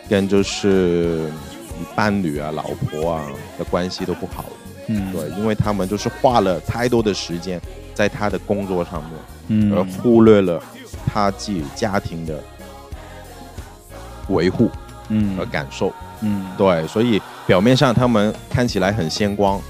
[0.09, 1.31] 跟就是
[1.94, 3.24] 伴侣啊、老婆啊
[3.57, 4.46] 的关系都不好。
[4.94, 7.61] 嗯，对，因为他们就是花了太多的时间
[7.94, 9.12] 在他的工作上面，
[9.48, 10.62] 嗯，而忽略了
[11.07, 12.38] 他自己家庭的
[14.28, 14.70] 维护
[15.09, 15.92] 嗯和感受。
[16.20, 19.61] 嗯对，所以表面上他们看起来很鲜光，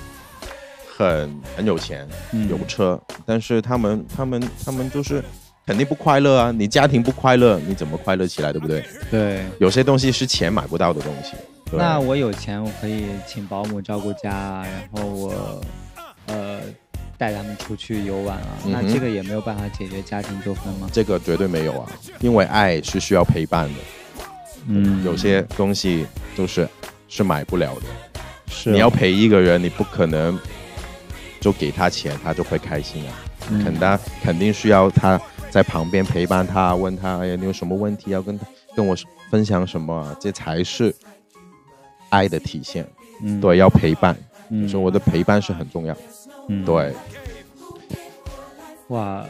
[0.96, 5.24] 很很有钱，嗯有车，但是他们他们他们就是
[5.66, 6.52] 肯定不快乐啊！
[6.52, 8.84] 你家庭不快乐，你怎么快乐起来，对不对？
[9.10, 9.44] 对。
[9.58, 11.32] 有些东西是钱买不到的东西。
[11.72, 15.60] 对那我有钱，我可以请保姆照顾家，然后我
[16.26, 16.60] 呃
[17.16, 18.46] 带他们出去游玩啊。
[18.66, 20.88] 嗯那这个也没有办法解决家庭纠纷吗？
[20.92, 23.80] 这个绝对没有啊，因为爱是需要陪伴的。
[24.66, 26.06] 嗯有些东西
[26.36, 26.68] 就是
[27.08, 27.82] 是买不了的。
[28.48, 30.38] 是你要陪一个人，你不可能
[31.40, 33.14] 就给他钱，他就会开心啊。
[33.50, 38.94] 嗯肯他肯定需要他在旁边陪伴他，问他，哎呀，你有什么问题要跟他跟我
[39.30, 40.16] 分享什么啊？
[40.20, 40.94] 这才是
[42.12, 42.86] 爱的体现。
[43.24, 44.16] 嗯对，要陪伴，
[44.50, 45.96] 嗯所以我的陪伴是很重要。
[46.48, 46.92] 嗯，对，
[48.88, 49.24] 哇，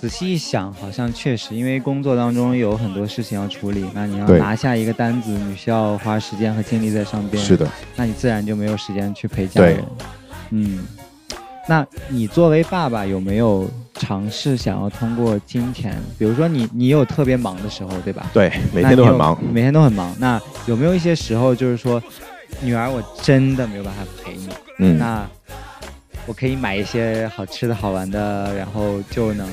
[0.00, 9.84] 仔细一想，好像确实，因为工作当中有很多事情要处理，那你要拿下一个单子，你需要花时间和精力在上边，是的，那你自然就没有时间去陪家对人。
[10.50, 10.86] 嗯，
[11.68, 18.26] 那你作为爸爸有没有尝试想要通过金钱，比如说你你有特别忙的时候，对吧？
[18.32, 19.38] 对，每天都很忙。
[19.52, 20.14] 每天都很忙。
[20.18, 22.02] 那有没有一些时候，就是说，
[22.60, 24.48] 女儿，我真的没有办法陪你，
[24.78, 25.24] 嗯，那
[26.26, 29.48] 我可以买一些好吃的好玩的，然后就能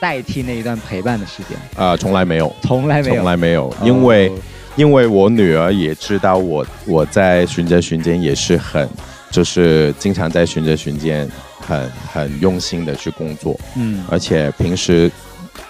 [0.00, 1.58] 代替那一段陪伴的时间。
[1.76, 4.32] 啊，从来没有，从来没有，从来没有，因为哦
[4.76, 8.88] 因为我女儿也知道我我在寻着寻间也是很，
[9.30, 11.28] 就是经常在寻着寻间
[11.70, 15.08] 很很用心的去工作，嗯而且平时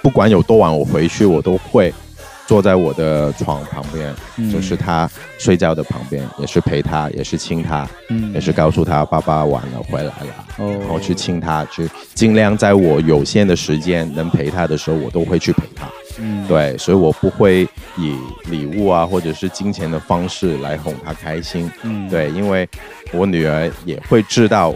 [0.01, 1.93] 不管有多晚我回去，我都会
[2.47, 5.09] 坐在我的床旁边，嗯就是他
[5.39, 10.47] 睡觉的旁边，也是陪他，也是亲他，嗯也是告诉他爸爸晚了回来了。
[10.57, 15.87] 哦，然后去亲他，去尽量在我有限的时间能陪他的时候，我都会去陪他。
[16.19, 17.63] 嗯，对，所以我不会
[17.97, 18.17] 以
[18.51, 21.71] 礼物啊或者是金钱的方式来哄她开心。
[21.83, 22.69] 嗯，对，因为
[23.13, 24.75] 我女儿也会知道，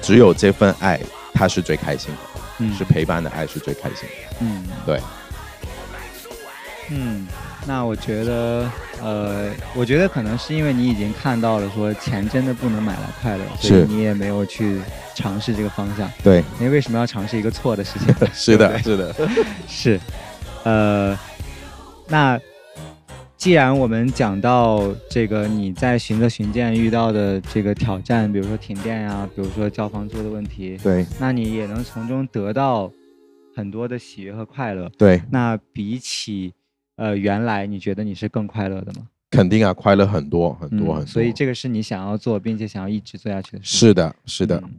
[0.00, 0.98] 只有这份爱，
[1.32, 2.74] 他是最开心的，嗯。
[2.76, 4.36] 是陪伴的爱是最开心的。
[4.40, 5.00] 嗯，对，
[6.90, 7.26] 嗯，
[7.66, 8.70] 那我觉得，
[9.02, 14.80] 呃，我觉得可能是因为你已经看到了，说钱真的不能买来快乐，所以你也没有去
[15.14, 16.10] 尝试这个方向。
[16.22, 18.14] 对，你为为什么要尝试一个错的事情？
[18.32, 19.14] 是的，是的，
[19.68, 20.00] 是，
[20.64, 21.18] 呃，
[22.06, 22.40] 那
[23.38, 32.90] 既然我们讲到这个你在寻择寻见遇到的这个挑战，比如说停电呀、比如说交房租的问题，对，那你也能从中得到
[33.54, 34.90] 很多的喜悦和快乐。
[34.98, 36.52] 对，那比起
[36.96, 39.06] 呃原来，你觉得你是更快乐的吗？
[39.30, 41.04] 肯定啊，快乐很多很多很多。
[41.04, 43.78] 嗯所以这个是你想要做，并且想要一直做下去的事。
[43.78, 44.74] 是的，是的，嗯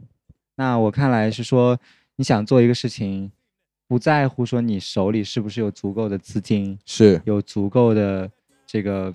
[0.56, 1.78] 那我看来是说，
[2.16, 3.32] 你想做一个事情，
[3.88, 8.30] 不在乎说你手里是不是有足够的资金，是，有足够的
[8.72, 9.12] 这个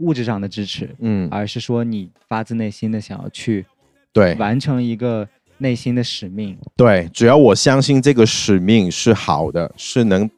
[0.00, 3.64] 物质上的支持，嗯，而是说你发自内心的想要去
[4.12, 6.58] 对，完成一个内心的使命。
[6.76, 10.28] 对，只要我相信这个使命是好的，是能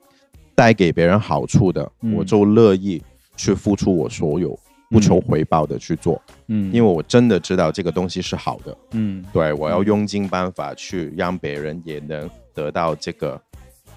[0.55, 3.03] 带给别人好处的，嗯我就乐意
[3.37, 4.57] 去付出我所有，
[4.89, 8.77] 不求回报的去做，嗯，因为我真的知道这个东西是好的。
[8.93, 9.25] 嗯。
[9.33, 13.43] 对，我要用尽办法去让别人也能得到这个、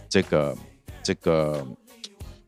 [0.10, 0.58] 这个、
[1.04, 1.64] 这个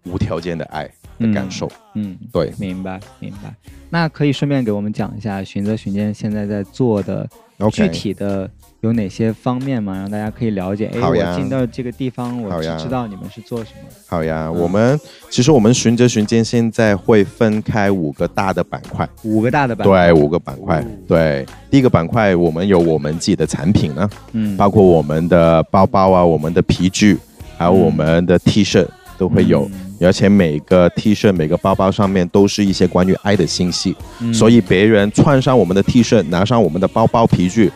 [0.05, 1.69] 无条件的爱的感受。
[1.93, 3.53] 嗯，对，明白明白。
[3.89, 7.27] 那可以顺便给我们讲一下寻泽寻间现在在做的
[7.71, 8.49] 具体的
[8.81, 9.95] 有哪些方面吗？
[9.95, 10.87] 让大家可以了解。
[10.93, 13.89] 哎，我好呀进到这个地方，我只知道你们是做什么。
[14.07, 14.99] 好呀，嗯我们
[15.29, 19.07] 其实我们寻泽寻间现在会分开五个大的板块。
[19.23, 20.85] 五个大的板块对，五个板块哦。
[21.07, 27.17] 对，第一个板块我们有我们自己的产品呢，嗯，包括我们的包包啊、我们的皮具，
[27.57, 28.85] 还有我们的 T 恤
[29.17, 29.69] 都会有。
[29.71, 37.71] 嗯而且每个 T 恤、每个包包上面都是一些关于爱的信息，嗯所以别人穿上我们的 T 恤，拿上我们的包包、皮具，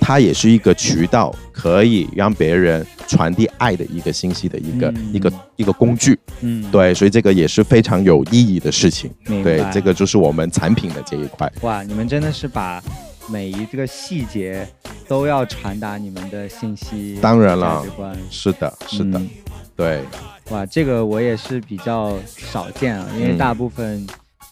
[0.00, 6.18] 它也是一个渠道，可以让别人传递爱的一个信息的一个、嗯一个一个工具。
[6.40, 9.10] 嗯，对，所以这个也是非常有意义的事情。
[9.24, 11.50] 对这个就是我们产品的这一块。
[11.62, 12.82] 哇，你们真的是把
[13.28, 14.66] 每一个细节
[15.06, 18.16] 都要传达你们的信息，当然了价值观。
[18.30, 19.30] 是的，是的，嗯。
[19.76, 20.02] 对，
[20.50, 23.38] 哇，这个我也是比较少见啊，因为嗯。
[23.38, 24.06] 大部分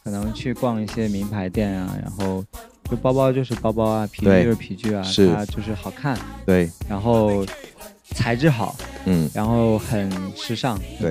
[0.05, 2.45] 可能去逛一些名牌店啊，然后
[2.89, 5.03] 就包包就是包包啊，皮具就是皮具啊，
[5.35, 7.45] 它就是好看，对，然后
[8.11, 9.29] 材质好，嗯。
[9.35, 11.11] 然后很时尚，很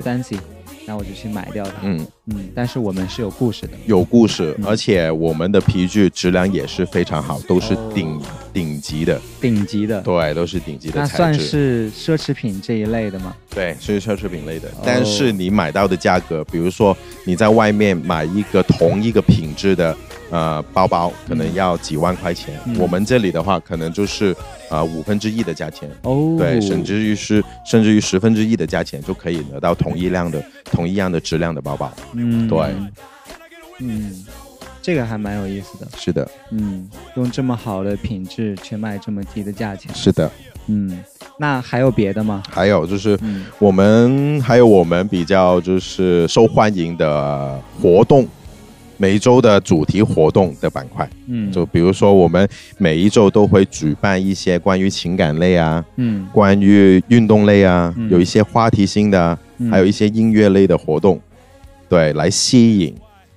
[0.86, 1.72] 那我就去买掉它。
[1.82, 3.72] 嗯，嗯，但是我们是有故事的。
[3.86, 8.20] 有故事，嗯而且我们的皮具质量也是非常好，都是哦顶、
[8.52, 11.34] 顶级的，顶级的，对，都是顶级的那算。
[11.34, 13.34] 是奢侈品这一类的吗？
[13.50, 19.96] 对，是奢侈品类的哦，但是你买到的价格，比如说你在外面买一个同一个品质的
[20.30, 22.78] 呃包包，可能要几万块钱，嗯。
[22.78, 24.34] 我们这里的话，可能就是
[24.68, 31.92] 呃五分之一的价钱，哦，对，甚至于是甚至于十分之一的价钱就可以得到同一辆的同一样的质量的包包。
[32.14, 32.74] 嗯，对，
[33.80, 34.24] 嗯，
[34.80, 35.88] 这个还蛮有意思的。
[35.96, 39.94] 是的，嗯，用这么好的品质去卖这么低的价钱。
[39.94, 40.30] 是的。
[40.68, 41.00] 嗯，
[41.38, 42.42] 那还有别的吗？
[42.50, 43.44] 还有就是嗯。
[43.60, 48.26] 我们还有我们比较就是受欢迎的活动，
[48.96, 56.26] 每周的主题活动的板块，嗯，就比如说我们每一周都会举办一些关于情感类啊、嗯。
[56.32, 58.10] 关于运动类啊，嗯。
[58.10, 59.38] 有一些话题性的
[59.70, 61.20] 还有一些音乐类的活动，
[61.88, 62.94] 对，来吸引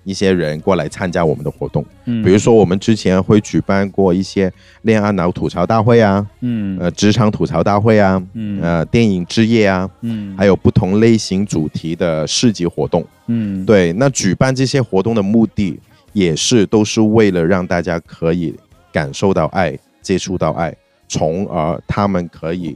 [0.10, 1.86] 一些人过来参加我们的活动。
[2.05, 4.51] 嗯比如说，我们之前会举办过一些
[4.82, 13.05] 恋爱脑吐槽大会啊，嗯呃，职场吐槽大会啊，嗯呃，电影之夜啊，嗯还有不同类型主题的市集活动。
[13.28, 15.80] 嗯对，那举办这些活动的目的
[16.14, 18.55] 也是都是为了让大家可以
[18.91, 20.76] 感受到爱，接触到爱，
[21.07, 22.76] 从而他们可以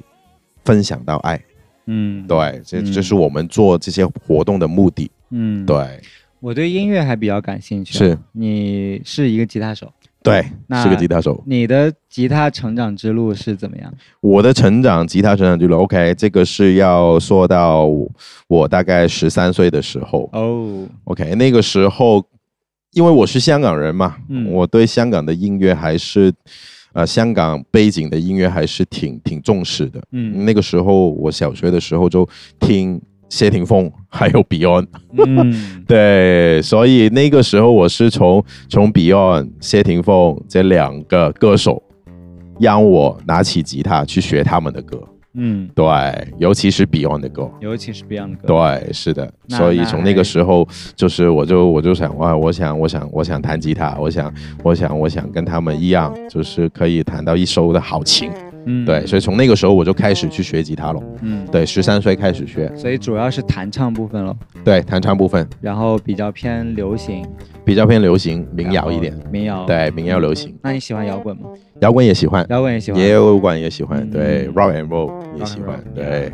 [0.64, 1.42] 分享到爱。
[1.88, 5.10] 嗯对，这嗯这是我们做这些活动的目的。
[5.32, 6.00] 嗯，对，
[6.44, 8.00] 我对音乐还比较感兴趣啊。
[8.00, 9.90] 是你是一个吉他手，
[10.22, 11.42] 对，那是个吉他手。
[11.48, 13.94] 你的吉他成长之路是怎么样？
[14.20, 17.90] 我的成长，吉他成长之路，OK，这个是要说到
[18.50, 20.30] 我大概十三岁的时候。
[20.34, 22.22] 哦，OK，那个时候，
[22.92, 26.34] 因为我是香港人嘛，嗯我对香港的音乐还是，
[26.92, 30.04] 呃，香港背景的音乐还是挺挺重视的。
[30.12, 32.28] 嗯那个时候我小学的时候就
[32.60, 33.02] 听
[33.34, 34.86] 谢霆锋还有 Beyond，
[35.18, 41.82] 嗯 对，所以那个时候我是从从 Beyond、谢霆锋这两个歌手，
[42.60, 45.02] 让我拿起吉他去学他们的歌。
[45.34, 45.84] 嗯，对，
[46.38, 47.50] 尤其是 Beyond 的歌。
[47.60, 48.48] 尤其是 Beyond 的歌。
[48.50, 54.32] 对，是的，所以那从那个还时候，就是我就我就想哇，我想我想我想弹吉他，我想
[54.64, 58.30] 我想我想跟他们一样，就是可以弹到一手的好琴。
[58.66, 61.04] 嗯，对，所以从那个时候我就开始去学吉他了。
[61.22, 67.26] 嗯，对，十三岁开始学，所以主要是弹唱部分了，对，弹唱部分然后比较偏流行，
[67.66, 71.50] 比较偏流行民谣一点民谣。，对，民谣流行，那你喜欢摇滚吗？
[71.82, 73.02] 摇滚也喜欢，摇滚也喜欢。
[73.02, 76.32] 也有摇滚也喜欢，对嗯，rock and roll 也喜欢对。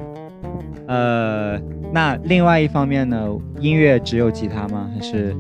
[0.88, 1.60] 呃，
[1.94, 3.28] 那另外一方面呢，
[3.60, 4.90] 音乐只有吉他吗？
[4.96, 5.36] 还是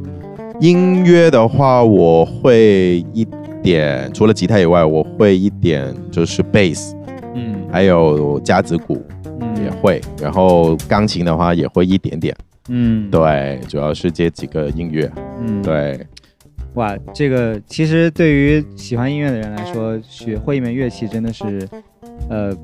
[0.59, 3.25] 音乐的话，我会一
[3.63, 6.95] 点，除了吉他以外，我会一点就是贝斯，
[7.35, 9.03] 嗯还有架子鼓
[9.39, 12.35] 嗯也嗯会，然后钢琴的话也会一点点。
[12.69, 15.11] 嗯，对，主要是这几个音乐。
[15.39, 15.99] 嗯，对，
[16.75, 21.67] 哇，这个其实对于喜欢音乐的人来说，学会一门乐器真的是，
[22.29, 22.55] 呃，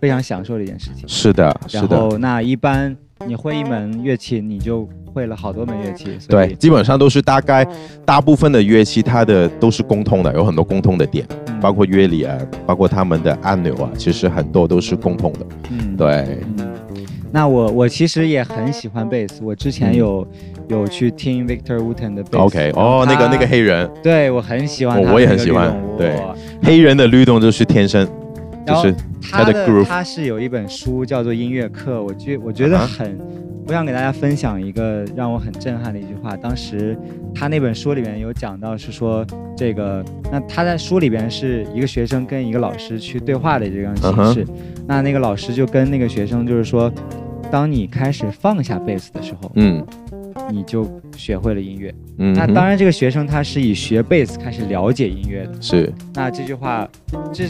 [0.00, 1.06] 非常享受的一件事情。
[1.06, 1.96] 是的，是的。
[1.96, 6.18] 然后，那一般你会一门乐器，你就会了好多门乐器。
[6.28, 7.66] 对，基本上都是大概
[8.04, 11.60] 大部分的乐器，它的都是共通的，有很多共通的点，嗯。
[11.60, 12.36] 包括乐理啊，
[12.66, 15.46] 包括他们的按钮啊，其实很多都是共通的。
[15.70, 19.96] 嗯，对，嗯，那我我其实也很喜欢贝斯，我之前嗯。
[19.96, 20.26] 有、
[20.68, 22.36] 有去听 Victor Wooten 的贝斯。
[22.38, 26.16] OK，哦，那个那个黑，人，对我很喜欢我也很喜欢对。
[26.62, 28.06] 黑人的律动就是天生，
[28.66, 28.94] 就是
[29.30, 33.18] 他的 groove 他是有一本书叫做《音乐课》，我觉我觉得很，
[33.66, 36.36] 我想给大家分享一个让我很震撼的一句话。
[36.36, 36.96] 当时
[37.34, 39.24] 他那本书里面有讲到，是说
[39.56, 44.46] 这个，那他在书里边是一个学生跟一个老师去对话的这样形式。
[44.86, 46.92] 那那个老师就跟那个学生就是说，
[47.50, 49.84] 当你开始放下贝斯的时候，嗯
[50.50, 51.94] 你就学会了音乐。
[52.18, 55.60] 嗯，那当然，这个学生他是以学贝斯开始了解音乐的。
[55.60, 56.88] 是那这句话，
[57.32, 57.44] 这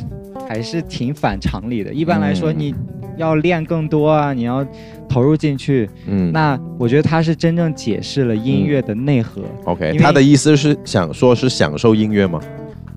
[0.48, 1.92] 还是挺反常理的。
[1.92, 2.74] 一般来说，嗯你
[3.16, 4.66] 要练更多啊，你要
[5.08, 5.88] 投入进去。
[6.06, 9.42] 嗯那我觉得他是真正解释了音乐的内核。
[9.64, 12.40] OK，他的意思是想说是享受音乐吗？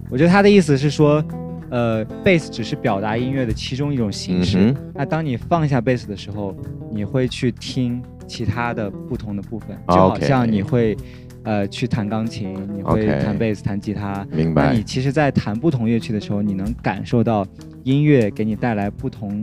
[0.10, 1.24] 我觉得他的意思是说，
[1.70, 4.58] 呃，贝斯只是表达音乐的其中一种形式。
[4.58, 6.56] 嗯那当你放下贝斯的时候，
[6.92, 10.96] 你会去听其他的不同的部分，就好像你会。
[11.44, 14.84] 呃，去弹钢琴，你会弹贝斯、弹吉他，明白那你。
[14.84, 17.48] 其实，在弹不同乐器的时候，你能感受到
[17.86, 19.42] 音乐给你带来不同，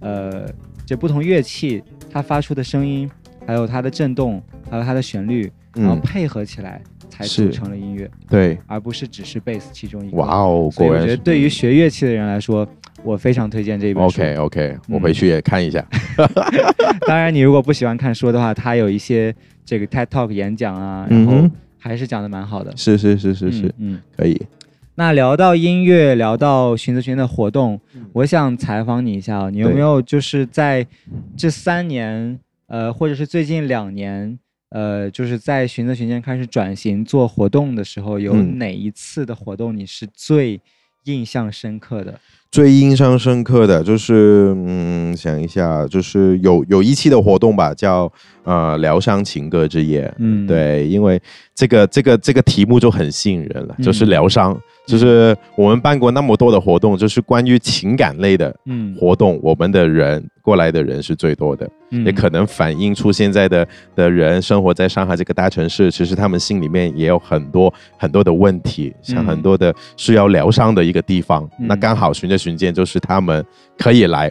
[0.00, 0.46] 呃，
[0.84, 3.10] 这不同乐器它发出的声音，
[3.46, 10.16] 还有它的震动，还有它的旋律，然后嗯，配合起来才组成了音乐，对，而不是只是贝斯其中一个。
[10.18, 12.68] 哇哦，所以我觉得对于学乐器的人来说，
[13.06, 14.20] 我非常推荐这一本书。
[14.20, 15.86] OK OK，我嗯回去也看一下。
[17.06, 19.34] 当然，你如果不喜欢看书的话，它有一些
[19.64, 21.48] 这个 TED Talk 演讲啊，然后
[21.78, 22.76] 还是讲的蛮好的。
[22.76, 24.02] 是是是是是嗯，嗯。
[24.16, 24.40] 可以。
[24.96, 27.78] 那聊到音乐，聊到寻子群的活动，
[28.14, 30.86] 我想采访你一下啊，你有没有就是在
[31.36, 34.38] 这三年，呃，或者是最近两年，
[34.70, 40.58] 呃，就是在寻子群间开始转型做活动的时候，有嗯哪一次的活动你是最
[41.04, 42.18] 印象深刻的？
[42.50, 48.10] 最印象深刻的就是，嗯，想一下，就是有有一期的活动吧，叫
[48.44, 50.10] 呃疗伤情歌之夜。
[50.18, 51.20] 嗯，，对，因为
[51.56, 62.04] 这个这个这个题目就很吸引人了，就是嗯疗伤，就是我们办过那么多的活动，就是关于情感类的嗯，活动，我们的人过来的人是最多的，嗯。
[62.04, 71.48] 也可能反映出现在的的人生活在上海这个大城市，其实他们心里面也有很多很多的问题，像嗯很多的需要疗伤的一个地方。
[71.58, 71.66] 嗯。
[71.66, 73.42] 那刚好循着循见就是他们
[73.78, 74.30] 可以来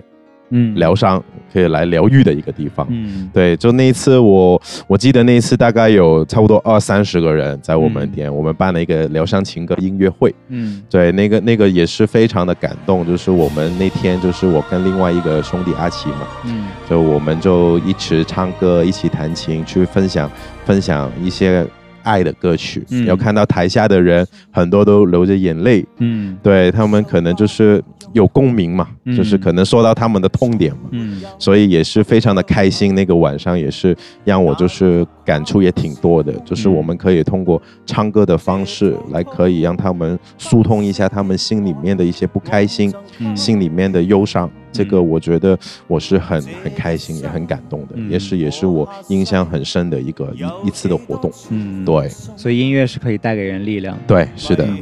[0.49, 0.75] 嗯。
[0.75, 2.85] 疗伤，可以来疗愈的一个地方。
[2.89, 3.29] 嗯。
[3.33, 8.11] 对，就那一次我我记得那一次大概有差不多二三十个人在我们嗯。
[8.11, 10.33] 店，我们办了一个疗伤情歌音乐会。
[10.49, 10.81] 嗯。
[10.89, 16.65] 对，那个那个也是非常的感动，就是我们那天就是我跟另外一个兄弟阿奇嘛，嗯。
[16.89, 20.29] 就我们就一起唱歌，一起弹琴，去分享
[20.65, 21.65] 分享一些
[22.05, 22.81] 爱的歌曲。
[22.91, 27.83] 嗯有看到台下的人很多都流着眼泪，嗯对他们可能就是
[28.13, 30.89] 有共鸣嘛，嗯就是可能说到他们的痛点嘛。
[30.91, 32.95] 嗯所以也是非常的开心。
[32.95, 33.93] 那个晚上也是
[34.23, 44.49] 让我就是感触也挺多的，就是我们可以通过唱歌的方式来可以让他们疏通一下他们心里面的一些不开心，嗯心里面的忧伤。
[44.75, 45.57] 这个我觉得
[45.87, 51.31] 我是很很开心也很感动的，嗯也是也是我印象很深的一个一一次的活动。
[51.49, 53.97] 嗯，对所以音乐是可以带给人力量。
[54.05, 54.77] 对，是的，嗯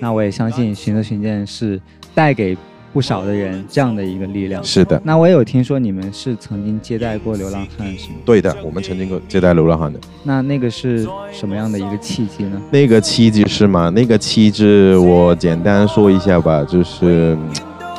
[0.00, 1.80] 那我也相信寻的寻见是
[2.14, 2.56] 带给
[2.92, 4.62] 不少的人这样的一个力量。
[4.64, 5.00] 是的。
[5.04, 8.16] 那我也有听说你们是曾经接待过流浪汉，是吗？
[8.24, 12.60] 对的，我们曾经过接待流浪汉的那那个是什么样的一个契机呢？
[12.70, 13.90] 那个契机是吗？
[13.90, 17.50] 那个契机我简单说一下吧，就是，嗯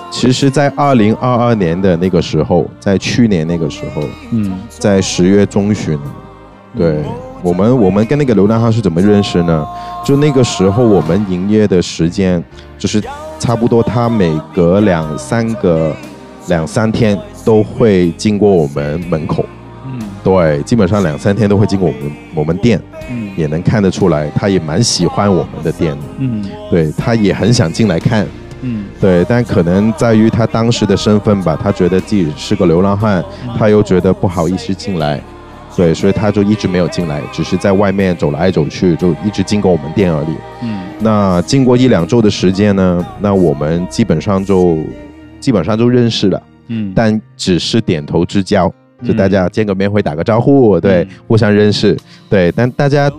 [0.10, 4.02] 其实，在二零二二年的那个时候，在去年那个时候，
[4.32, 4.52] 嗯。
[4.70, 5.98] 在十月中旬，
[6.76, 7.04] 对
[7.44, 9.68] 我们，我们跟那个流浪汉是怎么认识呢？
[10.04, 12.44] 就那个时候，我们营业的时间
[12.78, 13.04] 就是
[13.38, 15.96] 差不多，他每隔两三个
[16.48, 19.46] 两三天都会经过我们门口，
[19.86, 20.00] 嗯。
[20.24, 23.30] 对，基本上两三天都会经过我们我们店，嗯。
[23.36, 25.96] 也能看得出来，他也蛮喜欢我们的店。
[26.18, 26.44] 嗯。
[26.72, 28.26] 对他也很想进来看，
[28.62, 28.86] 嗯。
[29.00, 33.24] 对，但可能在于他当时的身份吧，他觉得自己是个流浪汉，
[33.58, 35.22] 他又觉得不好意思进来，
[35.76, 40.36] 对，所以他就一直没有进来，只是在外面走来走去，就一直经过我们店而已。
[40.64, 40.80] 嗯。
[41.00, 44.78] 那经过一两周的时间呢，那我们基本上就
[45.40, 48.68] 基本上就认识了，嗯，但只是点头之交，
[49.04, 49.18] 就嗯。
[49.18, 51.98] 大家见个面会打个招呼，对嗯，互相认识，
[52.30, 53.12] 对，但大家。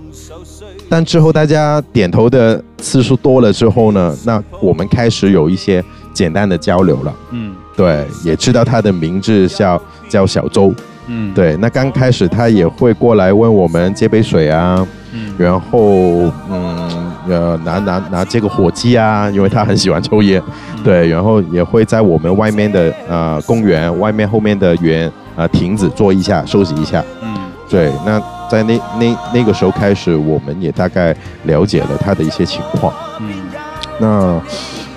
[0.88, 7.14] 但之后大家点头的次数多了之后呢，那我们开始有一些简单的交流了。
[7.30, 10.74] 嗯对，也知道他的名字叫叫小周。
[11.06, 15.80] 嗯对，那刚开始他也会过来问我们借杯水啊，嗯然后
[16.50, 20.42] 嗯呃拿拿拿这个火机啊，因为他很喜欢抽烟。
[20.84, 27.04] 对，然后也会在我们外面的呃公园外面后面的园呃亭子坐一下休息一下。
[27.22, 27.36] 嗯
[27.70, 28.20] 对，那
[28.50, 32.92] 在那那那个时候开始，我们也大概了解了他的一些情况。
[33.20, 33.28] 嗯
[34.00, 34.40] 那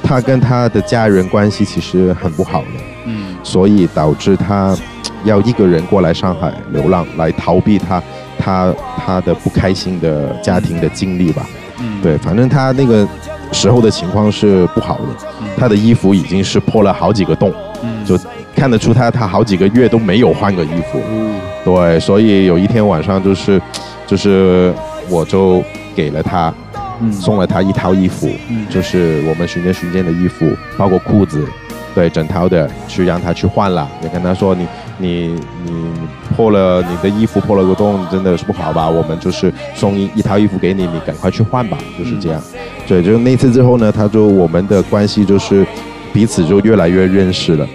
[0.04, 2.68] 他跟他的家人关系其实很不好的。
[3.06, 4.78] 嗯所以导致他
[5.24, 8.02] 要一个人过来上海流浪，来逃避他
[8.38, 11.44] 他他的不开心的家庭的经历吧。
[11.80, 13.08] 嗯，对，反正他那个
[13.52, 15.28] 时候的情况是不好的，
[15.58, 18.16] 他的衣服已经是破了好几个洞，嗯就
[18.56, 21.02] 看得出他他好几个月都没有换过衣服。
[21.10, 23.62] 嗯对，所以有一天晚上就是
[24.08, 24.74] 就是
[25.10, 25.64] 我就
[25.96, 26.54] 给了他
[27.02, 30.46] 嗯送了他一套衣服，嗯就是我们寻间寻间的衣服，
[30.78, 31.48] 包括裤子，
[31.94, 33.88] 对，整套的去让他去换了。
[34.02, 35.36] 也跟他说你你
[35.66, 35.92] 你
[36.36, 38.90] 破了你的衣服破了个洞，真的是不好吧？
[38.90, 42.42] 我们就是送一一套衣服给你，你赶快去换吧，就是这样。
[42.88, 45.66] 对，就是那次之后呢，他就我们的关系就是
[46.12, 47.68] 彼此就越来越认识了。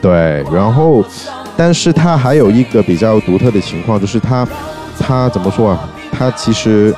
[0.00, 1.04] 对，然后，
[1.58, 4.46] 但是他还有一个比较独特的情况，就是他
[4.96, 5.88] 他怎么说啊？
[6.12, 6.94] 他其实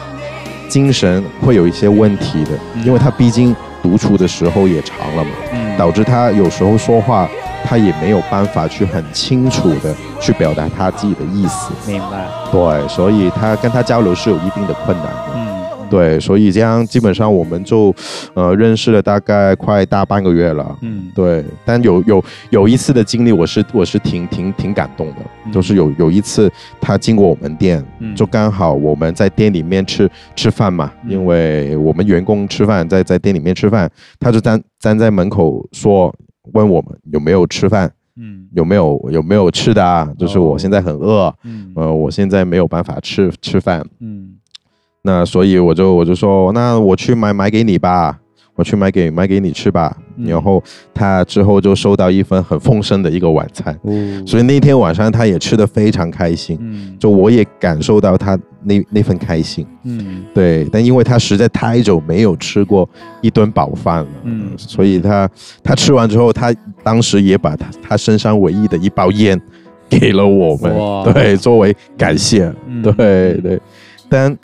[0.69, 2.51] 精神会有一些问题的，
[2.85, 7.27] 因为他毕竟独处的时候也长了嘛，嗯导致他有时候说话
[7.65, 11.73] 他也没有办法去很清楚的去表达他自己的意思。
[11.87, 15.33] 明白，对，所以他跟他交流是有一定的困难的。
[15.37, 15.50] 嗯
[15.91, 17.95] 对，所以这样基本上我们就
[18.35, 20.79] 呃认识了大概快大半个月了。
[20.83, 21.11] 嗯。
[21.15, 25.53] 对，但有有有一次的经历，我是我是挺挺挺感动的，嗯。
[25.53, 28.15] 就是有有一次他经过我们店，嗯。
[28.15, 31.11] 就刚好我们在店里面吃吃饭嘛，嗯。
[31.11, 36.15] 因为我们员工吃饭在在店里面吃饭，他就站站在门口说
[36.53, 38.47] 问我们有没有吃饭，嗯。
[38.55, 40.09] 有没有有没有吃的啊？
[40.19, 41.73] 就是我现在很饿，嗯。
[41.75, 44.30] 呃，我现在没有办法吃吃饭，嗯
[45.03, 48.19] 那所以我就我就说，那我去买买给你吧，
[48.55, 49.97] 我去买给买给你吃吧。
[49.97, 59.67] 嗯然后他之后就收到一份很丰盛的一个晚餐，哦，所以那天晚上他也吃的非常开心，嗯就我也感受到他那那份开心。
[59.85, 62.87] 嗯对，但因为他实在太久没有吃过
[63.23, 65.27] 一顿饱饭了，嗯所以他
[65.65, 69.41] 他吃完之后，他当时也把他他身上唯一的一包烟
[69.89, 70.71] 给了我们，
[71.15, 72.53] 对，作为感谢。
[72.67, 73.61] 嗯对对，
[74.11, 74.37] 但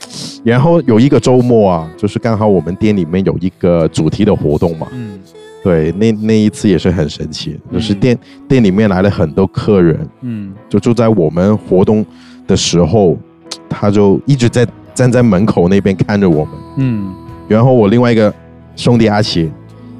[0.45, 5.19] 然后有一个周末啊，就是刚好我们店里面有一个主题的活动嘛，嗯。
[5.65, 10.55] 对，那那一次也是很神奇，就是嗯店、店里面来了很多客人，嗯。
[10.69, 12.07] 就住在我们活动
[12.47, 13.19] 的时候，
[13.69, 14.65] 他就一直在
[14.95, 16.55] 站在门口那边看着我们。
[16.77, 17.13] 嗯。
[17.49, 18.33] 然后我另外一个
[18.77, 19.51] 兄弟阿奇，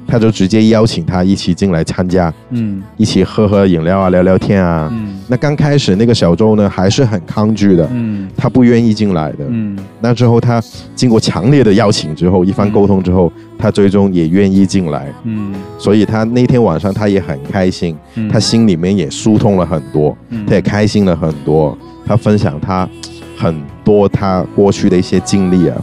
[0.07, 2.81] 他就直接邀请他一起进来参加，嗯。
[2.95, 4.87] 一起喝喝饮料啊，聊聊天啊。
[4.93, 9.45] 嗯那刚开始那个小周呢，还是很抗拒的，嗯他不愿意进来的。
[9.49, 10.63] 嗯那之后他
[10.95, 15.13] 经过强烈的邀请之后，一番沟通之后，他最终也愿意进来。
[15.23, 21.77] 嗯所以他那天晚上他也很开心，嗯，他心里面也疏通了很多，嗯他也开心了很多。
[22.05, 22.87] 他分享他
[23.35, 23.53] 很
[23.83, 25.75] 多他过去的一些经历啊，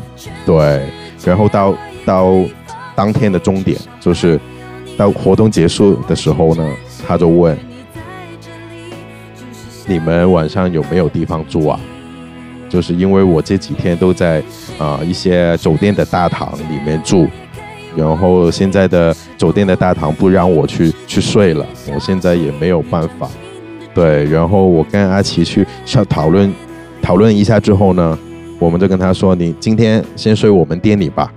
[0.47, 0.89] 对，
[1.23, 1.75] 然后到
[2.07, 2.33] 到
[2.95, 4.41] 当天的终点，就是
[4.97, 6.67] 到活动结束的时候呢，
[7.07, 7.55] 他就问
[9.87, 11.79] 你们晚上有没有地方住啊？
[12.69, 14.43] 就是因为我这几天都在
[14.79, 17.29] 啊、一些酒店的大堂里面住，
[17.95, 21.65] 然后现在的酒店的大堂不让我去去睡了，
[21.95, 23.29] 我现在也没有办法。
[23.95, 26.53] 对，然后我跟阿奇去上讨论
[27.01, 28.19] 讨论一下之后呢，
[28.59, 31.33] 我们就跟他说，你今天先睡我们店里吧。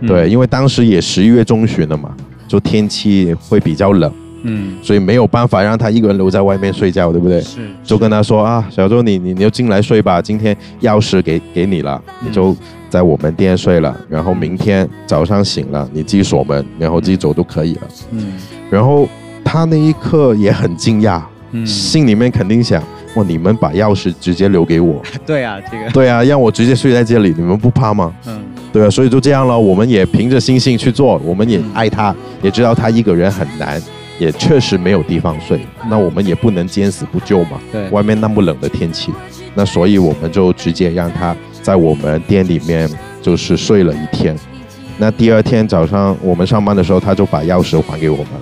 [0.00, 2.16] 嗯对，因为当时也十一月中旬了嘛，
[2.48, 4.10] 就天气会比较冷，
[4.42, 4.76] 嗯。
[4.82, 7.40] 所以没有办法让他一个人留在外面睡觉，对不对？
[7.40, 12.28] 是就跟他说啊，小周你你你就进来睡吧，今天钥匙给给你了，嗯。
[12.28, 12.56] 你就
[12.88, 17.82] 在我们店睡了，然后明天早上醒了你自己锁门，然后自己走就可以了。
[18.12, 18.32] 嗯。
[18.70, 19.08] 然后
[19.44, 21.20] 他那一刻也很惊讶，
[21.52, 21.66] 嗯。
[21.66, 22.82] 心里面肯定想，
[23.16, 25.90] 哇，你们把钥匙直接留给我， 对啊这个。
[25.90, 28.14] 对啊，让我直接睡在这里，你们不怕吗？
[28.26, 28.40] 嗯。
[28.72, 31.64] 对啊，所以就这样了，我们也凭着心性去做，我们也嗯。
[31.74, 33.80] 爱他，也知道他一个人很难，
[34.18, 37.60] 也确实没有地方睡，那我们也不能见死不救嘛。
[37.70, 39.12] 对外面那么冷的天气，
[39.54, 42.88] 那所以我们就直接让他在我们店里面
[43.20, 44.36] 就是睡了一天。
[44.98, 48.40] 那第二天早上我们上班的时候，他就把钥匙还给我们了。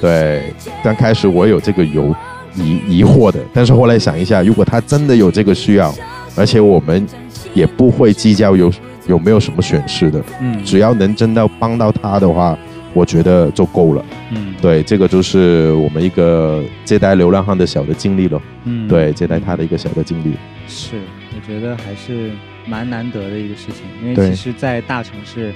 [0.00, 0.52] 对，
[0.82, 2.14] 刚开始我有这个有
[2.56, 5.94] 疑疑惑的，但是后来想一下，如果他真的有这个需要，
[6.36, 7.06] 而且我们
[7.54, 8.72] 也不会计较有
[9.06, 12.58] 有没有什么损失的，嗯只要能真的帮到他的话，
[12.94, 14.04] 我觉得就够了。
[14.30, 14.54] 嗯。
[14.62, 18.40] 对，这个就是我们一个接待流浪汉的小的经历了。
[18.64, 18.88] 嗯。
[18.88, 20.34] 对，接待他的一个小的经历。
[20.66, 20.96] 是，
[21.34, 22.30] 我觉得还是
[22.66, 25.52] 蛮难得的一个事情，因为其实，在大城市，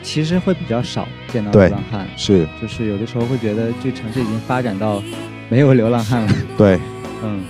[0.00, 5.02] 其实会比较少见到流浪汉，是，就是有的时候会觉得这城市已经发展到
[5.48, 6.78] 没有流浪汉了，对，
[7.24, 7.40] 嗯，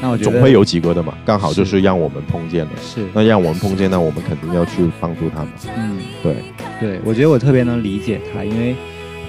[0.00, 2.70] 那我觉得总会有几个的嘛，刚好就是是让我们碰见了。
[2.80, 5.48] 是，那让我们碰见，那我们肯定要去帮助他们。
[5.76, 6.36] 嗯，对，
[6.80, 8.76] 对，我觉得我特别能理解他，因为，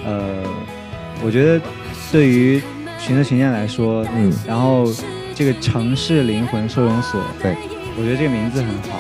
[0.06, 0.44] 呃，
[1.24, 1.62] 我觉得
[2.12, 2.62] 对于
[3.00, 4.86] 寻色寻见来说，嗯，然后
[5.34, 7.56] 这个城市灵魂收容所，对，
[7.98, 9.00] 我觉得这个名字很好。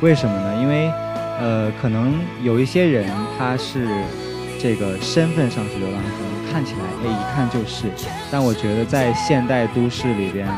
[0.00, 0.60] 为什么呢？
[0.60, 0.90] 因为
[1.38, 3.06] 呃，可能有一些人
[3.38, 3.86] 他是
[4.58, 7.86] 这个身份上是流浪汉，可能看起来哎一看就是，
[8.30, 10.48] 但我觉得在现代都市里边，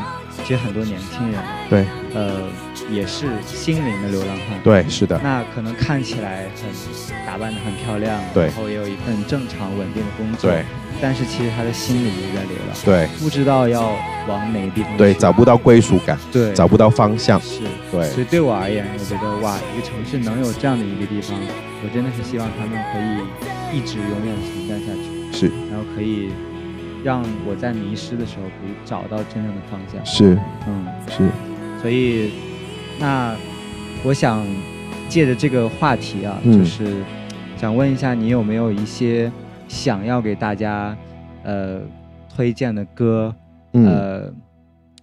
[0.49, 1.39] 其实很多年轻人
[1.69, 1.85] 对，
[2.15, 2.41] 呃
[2.89, 4.59] 也是心灵的流浪汉。
[4.63, 8.45] 对，是的，那可能看起来很打扮的很漂亮，对。
[8.45, 10.65] 然后也有一份正常稳定的工作，对，
[10.99, 13.95] 但是其实他的心里也在流浪，对，不知道要
[14.27, 17.39] 往哪个地方对，去找不到归属感，对找不到方向。
[17.41, 17.59] 是，
[17.91, 21.37] 对，所以对我而言，我觉得哇，一个城市能有这样的一个地方，
[21.83, 25.51] 我真的是希望他们可以一直永远存在下去，是。
[25.69, 26.31] 然后可以
[27.03, 30.05] 让我在迷失的时候可以找到真正的方向。
[30.05, 30.37] 是。
[30.67, 31.29] 嗯，是，
[31.81, 32.31] 所以
[32.99, 33.35] 那
[34.03, 34.45] 我想
[35.07, 36.53] 借着这个话题啊，嗯。
[36.53, 37.03] 就是
[37.57, 39.31] 想问一下，你有没有一些
[39.67, 40.97] 想要给大家
[41.43, 41.81] 呃
[42.33, 43.35] 推荐的歌？
[43.73, 44.33] 嗯，呃，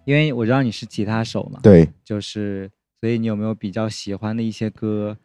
[0.05, 2.71] 因为我知道你是吉他手嘛，对，就是
[3.01, 5.17] 所以你有没有比较喜欢的一些歌，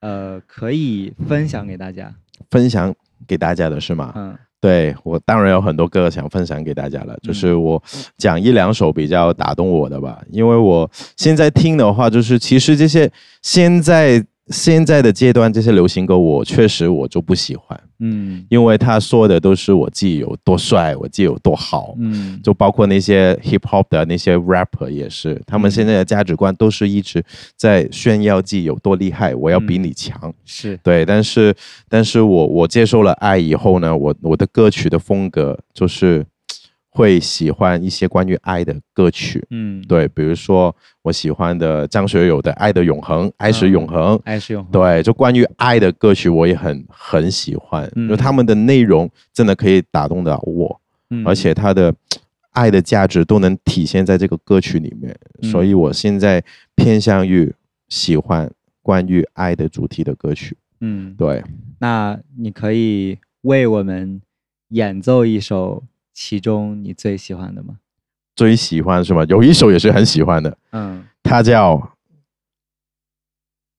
[0.00, 2.14] 呃，可以分享给大家？
[2.50, 2.94] 分享
[3.26, 4.12] 给大家的是吗？
[4.16, 7.80] 嗯对我当然有很多歌想分享给大家了，就是我
[8.16, 13.10] 讲一两首比较打动我的吧，因为我现在听的话，就是其实这些
[13.42, 18.44] 现在现在的阶段这些流行歌，我确实我就不喜欢，嗯。
[18.48, 27.22] 因为他说的都是我自己有多帅，我自己有多好，嗯，就包括那些 hip hop 的那些 rapper 也是，他们嗯现在的价值观都是一直
[27.56, 30.32] 在炫耀自己有多厉害，我要比嗯你强。
[30.44, 30.78] 是。
[30.82, 31.54] 对，但是
[31.88, 36.24] 但是我我接受了爱以后呢，我我的歌曲的风格就是
[36.90, 39.44] 会喜欢一些关于爱的歌曲。
[39.50, 44.20] 嗯对，比如说我喜欢的张学友的《爱的永恒》，爱是永恒。
[44.24, 50.80] 爱是永恒，对，就关于爱的歌曲，我也很很喜欢，嗯就他们的内容真的可以打动到我。
[51.10, 51.94] 嗯而且他的
[52.50, 56.42] 爱的价值都能体现在这个歌曲里面，嗯所以我现在
[56.74, 57.54] 偏向于
[57.88, 58.50] 喜欢
[58.82, 60.56] 关于爱的主题的歌曲。
[60.80, 61.42] 嗯，对，
[61.78, 64.20] 那你可以为我们
[64.68, 65.82] 演奏一首
[66.20, 67.76] 其中你最喜欢的吗？
[68.34, 69.24] 最喜欢是吗？
[69.28, 71.76] 有一首也是很喜欢的，嗯，它叫《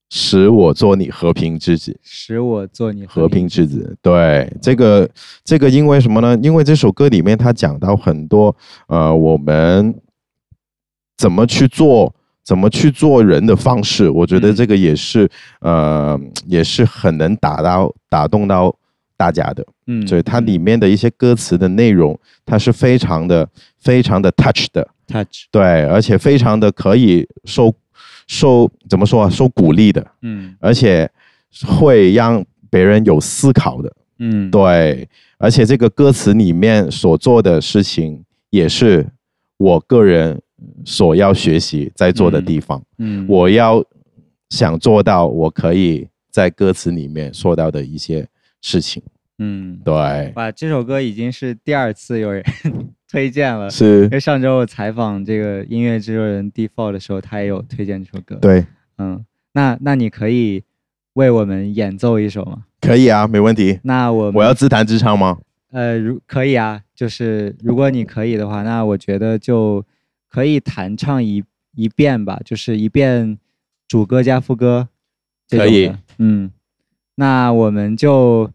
[0.09, 1.91] 使我做你和平之子》。
[2.01, 5.09] 使我做你和平之子，对这个
[5.43, 6.39] 这个，因为什么呢？
[6.41, 8.55] 因为这首歌里面它讲到很多，
[8.87, 9.93] 呃，我们
[11.17, 12.15] 怎么去做，
[12.45, 15.29] 怎么去做人的方式，我觉得嗯这个也是，
[15.59, 18.73] 呃，也是很能打到打动到
[19.19, 19.65] 大家的。
[19.87, 23.45] 嗯，所以它里面的一些歌词的内容，它是非常的、
[23.77, 27.75] 非常的 touch 的，touch，对，而且非常的可以受
[28.27, 30.55] 受怎么说啊，受鼓励的，嗯。
[30.61, 31.09] 而且
[31.67, 33.93] 会让别人有思考的。
[34.19, 39.05] 嗯，对，而且这个歌词里面所做的事情，也是
[39.57, 40.41] 我个人
[40.85, 42.81] 所要学习在做的地方。
[42.99, 43.83] 嗯，我要
[44.49, 48.27] 想做到，我可以在歌词里面说到的一些
[48.61, 49.01] 事情。
[49.37, 49.93] 嗯，对，
[50.35, 52.43] 哇，这首歌已经是第二次有人
[53.09, 53.69] 推荐了。
[53.69, 58.65] 是因为上周我采访这个音乐制作人 Default 的时候，他也有推荐这首歌。，对，
[58.97, 60.63] 嗯，那那你可以
[61.13, 62.65] 为我们演奏一首吗？
[62.81, 63.79] 可以啊，没问题。
[63.83, 65.37] 那我我要自弹自唱吗？
[65.71, 69.85] 呃，如可以啊，就是如果你可以的话，那我觉得就
[70.27, 71.43] 可以弹唱一
[71.75, 73.37] 一遍吧，就是一遍
[73.87, 74.89] 主歌加副歌。
[75.49, 76.51] 可以嗯，
[77.19, 78.49] 那我们就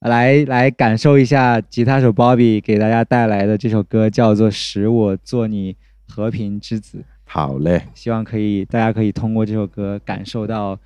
[0.00, 5.74] 来来感受一下吉他手 Bobby 给大家带来的这首歌，叫做《使我做你
[6.06, 6.98] 和平之子》。
[7.24, 10.78] 好嘞，希望可以大家可以通过这首歌感受到，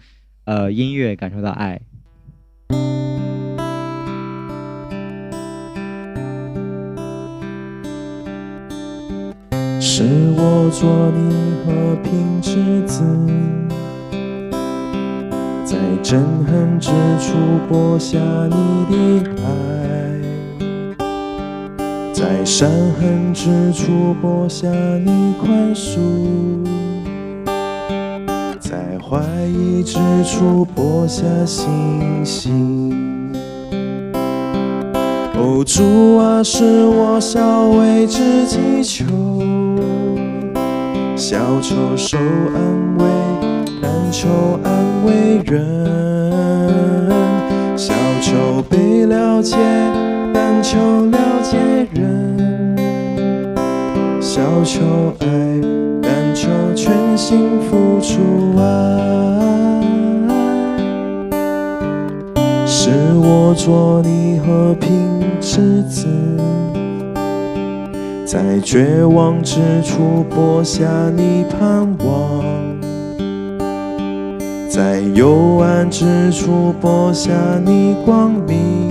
[0.45, 1.81] 呃，音乐，感受到爱。
[9.81, 10.05] 是
[10.37, 13.03] 我做你和平之子，
[15.65, 17.33] 在憎恨之处
[17.69, 18.19] 播下
[18.51, 21.03] 你的爱，
[22.13, 22.69] 在伤
[23.01, 25.99] 痕之处播下你宽恕，
[28.61, 31.67] 在怀疑之处播下信
[32.23, 33.33] 心。
[35.37, 39.07] 哦，主啊，使我小为之祈求，
[41.17, 43.05] 小求受安慰，
[44.17, 44.29] 但求
[44.63, 44.71] 安
[45.05, 45.13] 慰
[45.45, 45.61] 人；
[47.77, 47.93] 小
[48.23, 49.57] 求被了解，
[50.33, 51.59] 但求了解
[51.93, 52.79] 人；
[54.21, 54.85] 小求
[55.19, 55.27] 爱，
[56.01, 58.63] 但求全心付出爱。
[62.65, 66.07] 使我做你和平之子，
[68.25, 70.87] 在绝望之处播下
[71.17, 72.45] 你盼望，
[74.75, 77.31] 在幽暗之处播下
[77.65, 78.91] 你光明，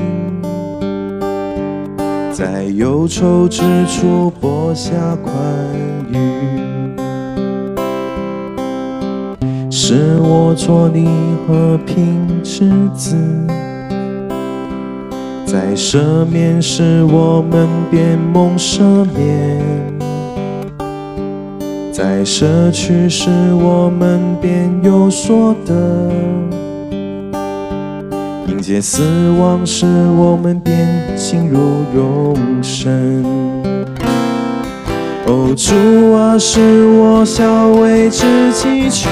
[2.31, 5.35] 在忧愁之处播下宽
[6.07, 6.15] 裕。
[9.69, 11.05] 使我做你
[11.45, 13.17] 和平之子。
[15.45, 18.81] 在赦免时，我们便蒙赦
[19.13, 19.59] 免；
[21.93, 25.75] 在舍去时，我们便有所得；
[28.47, 29.03] 迎接死
[29.39, 29.85] 亡时，
[30.17, 30.75] 我们便
[31.15, 31.59] 进入
[31.95, 33.23] 永生。
[35.27, 36.59] 哦，主啊，使
[36.97, 39.07] 我小为之祈求，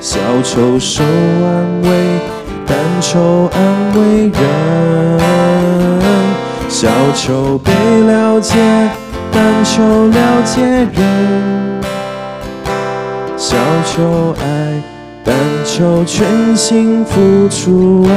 [0.00, 1.88] 小丑受安慰。
[2.66, 3.62] 但求安
[3.94, 5.20] 慰人，
[6.68, 8.56] 小丑被了解；
[9.32, 11.80] 但求了解人，
[13.36, 13.56] 小
[13.86, 14.42] 求爱；
[15.24, 18.12] 但求全心付出爱。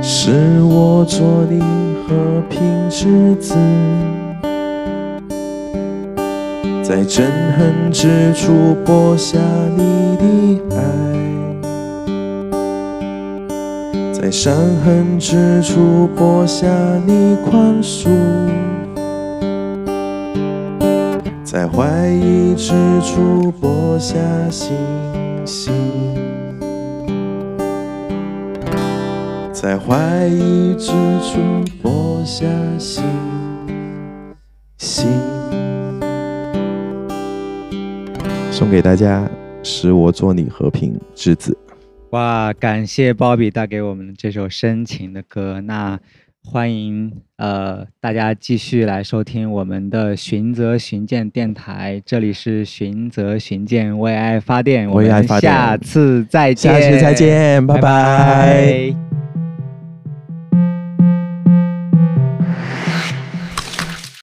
[0.00, 1.60] 是我做你
[2.06, 2.14] 和
[2.48, 3.54] 平之子。
[6.82, 7.22] 在憎
[7.56, 9.38] 恨之处播下
[9.76, 10.80] 你的爱，
[14.22, 14.54] 在伤
[14.84, 16.68] 痕之处播下
[17.04, 18.08] 你宽恕，
[21.42, 22.70] 在怀疑之
[23.00, 24.16] 处播下
[24.48, 24.76] 信
[25.44, 25.74] 心，
[29.52, 31.40] 在怀疑之处
[31.82, 32.46] 播下
[32.78, 33.02] 信
[34.78, 35.08] 心。
[38.52, 39.28] 送给大家，
[39.64, 41.58] 使我做你和平之子。
[42.12, 45.62] 哇，感谢 Bobby 带给我们这首深情的歌。
[45.62, 45.98] 那
[46.44, 59.11] 欢迎呃大家继续来收听我们的寻泽寻见电台，这里是寻泽寻见为爱发电，为爱发电下次再见，下次再见，拜拜。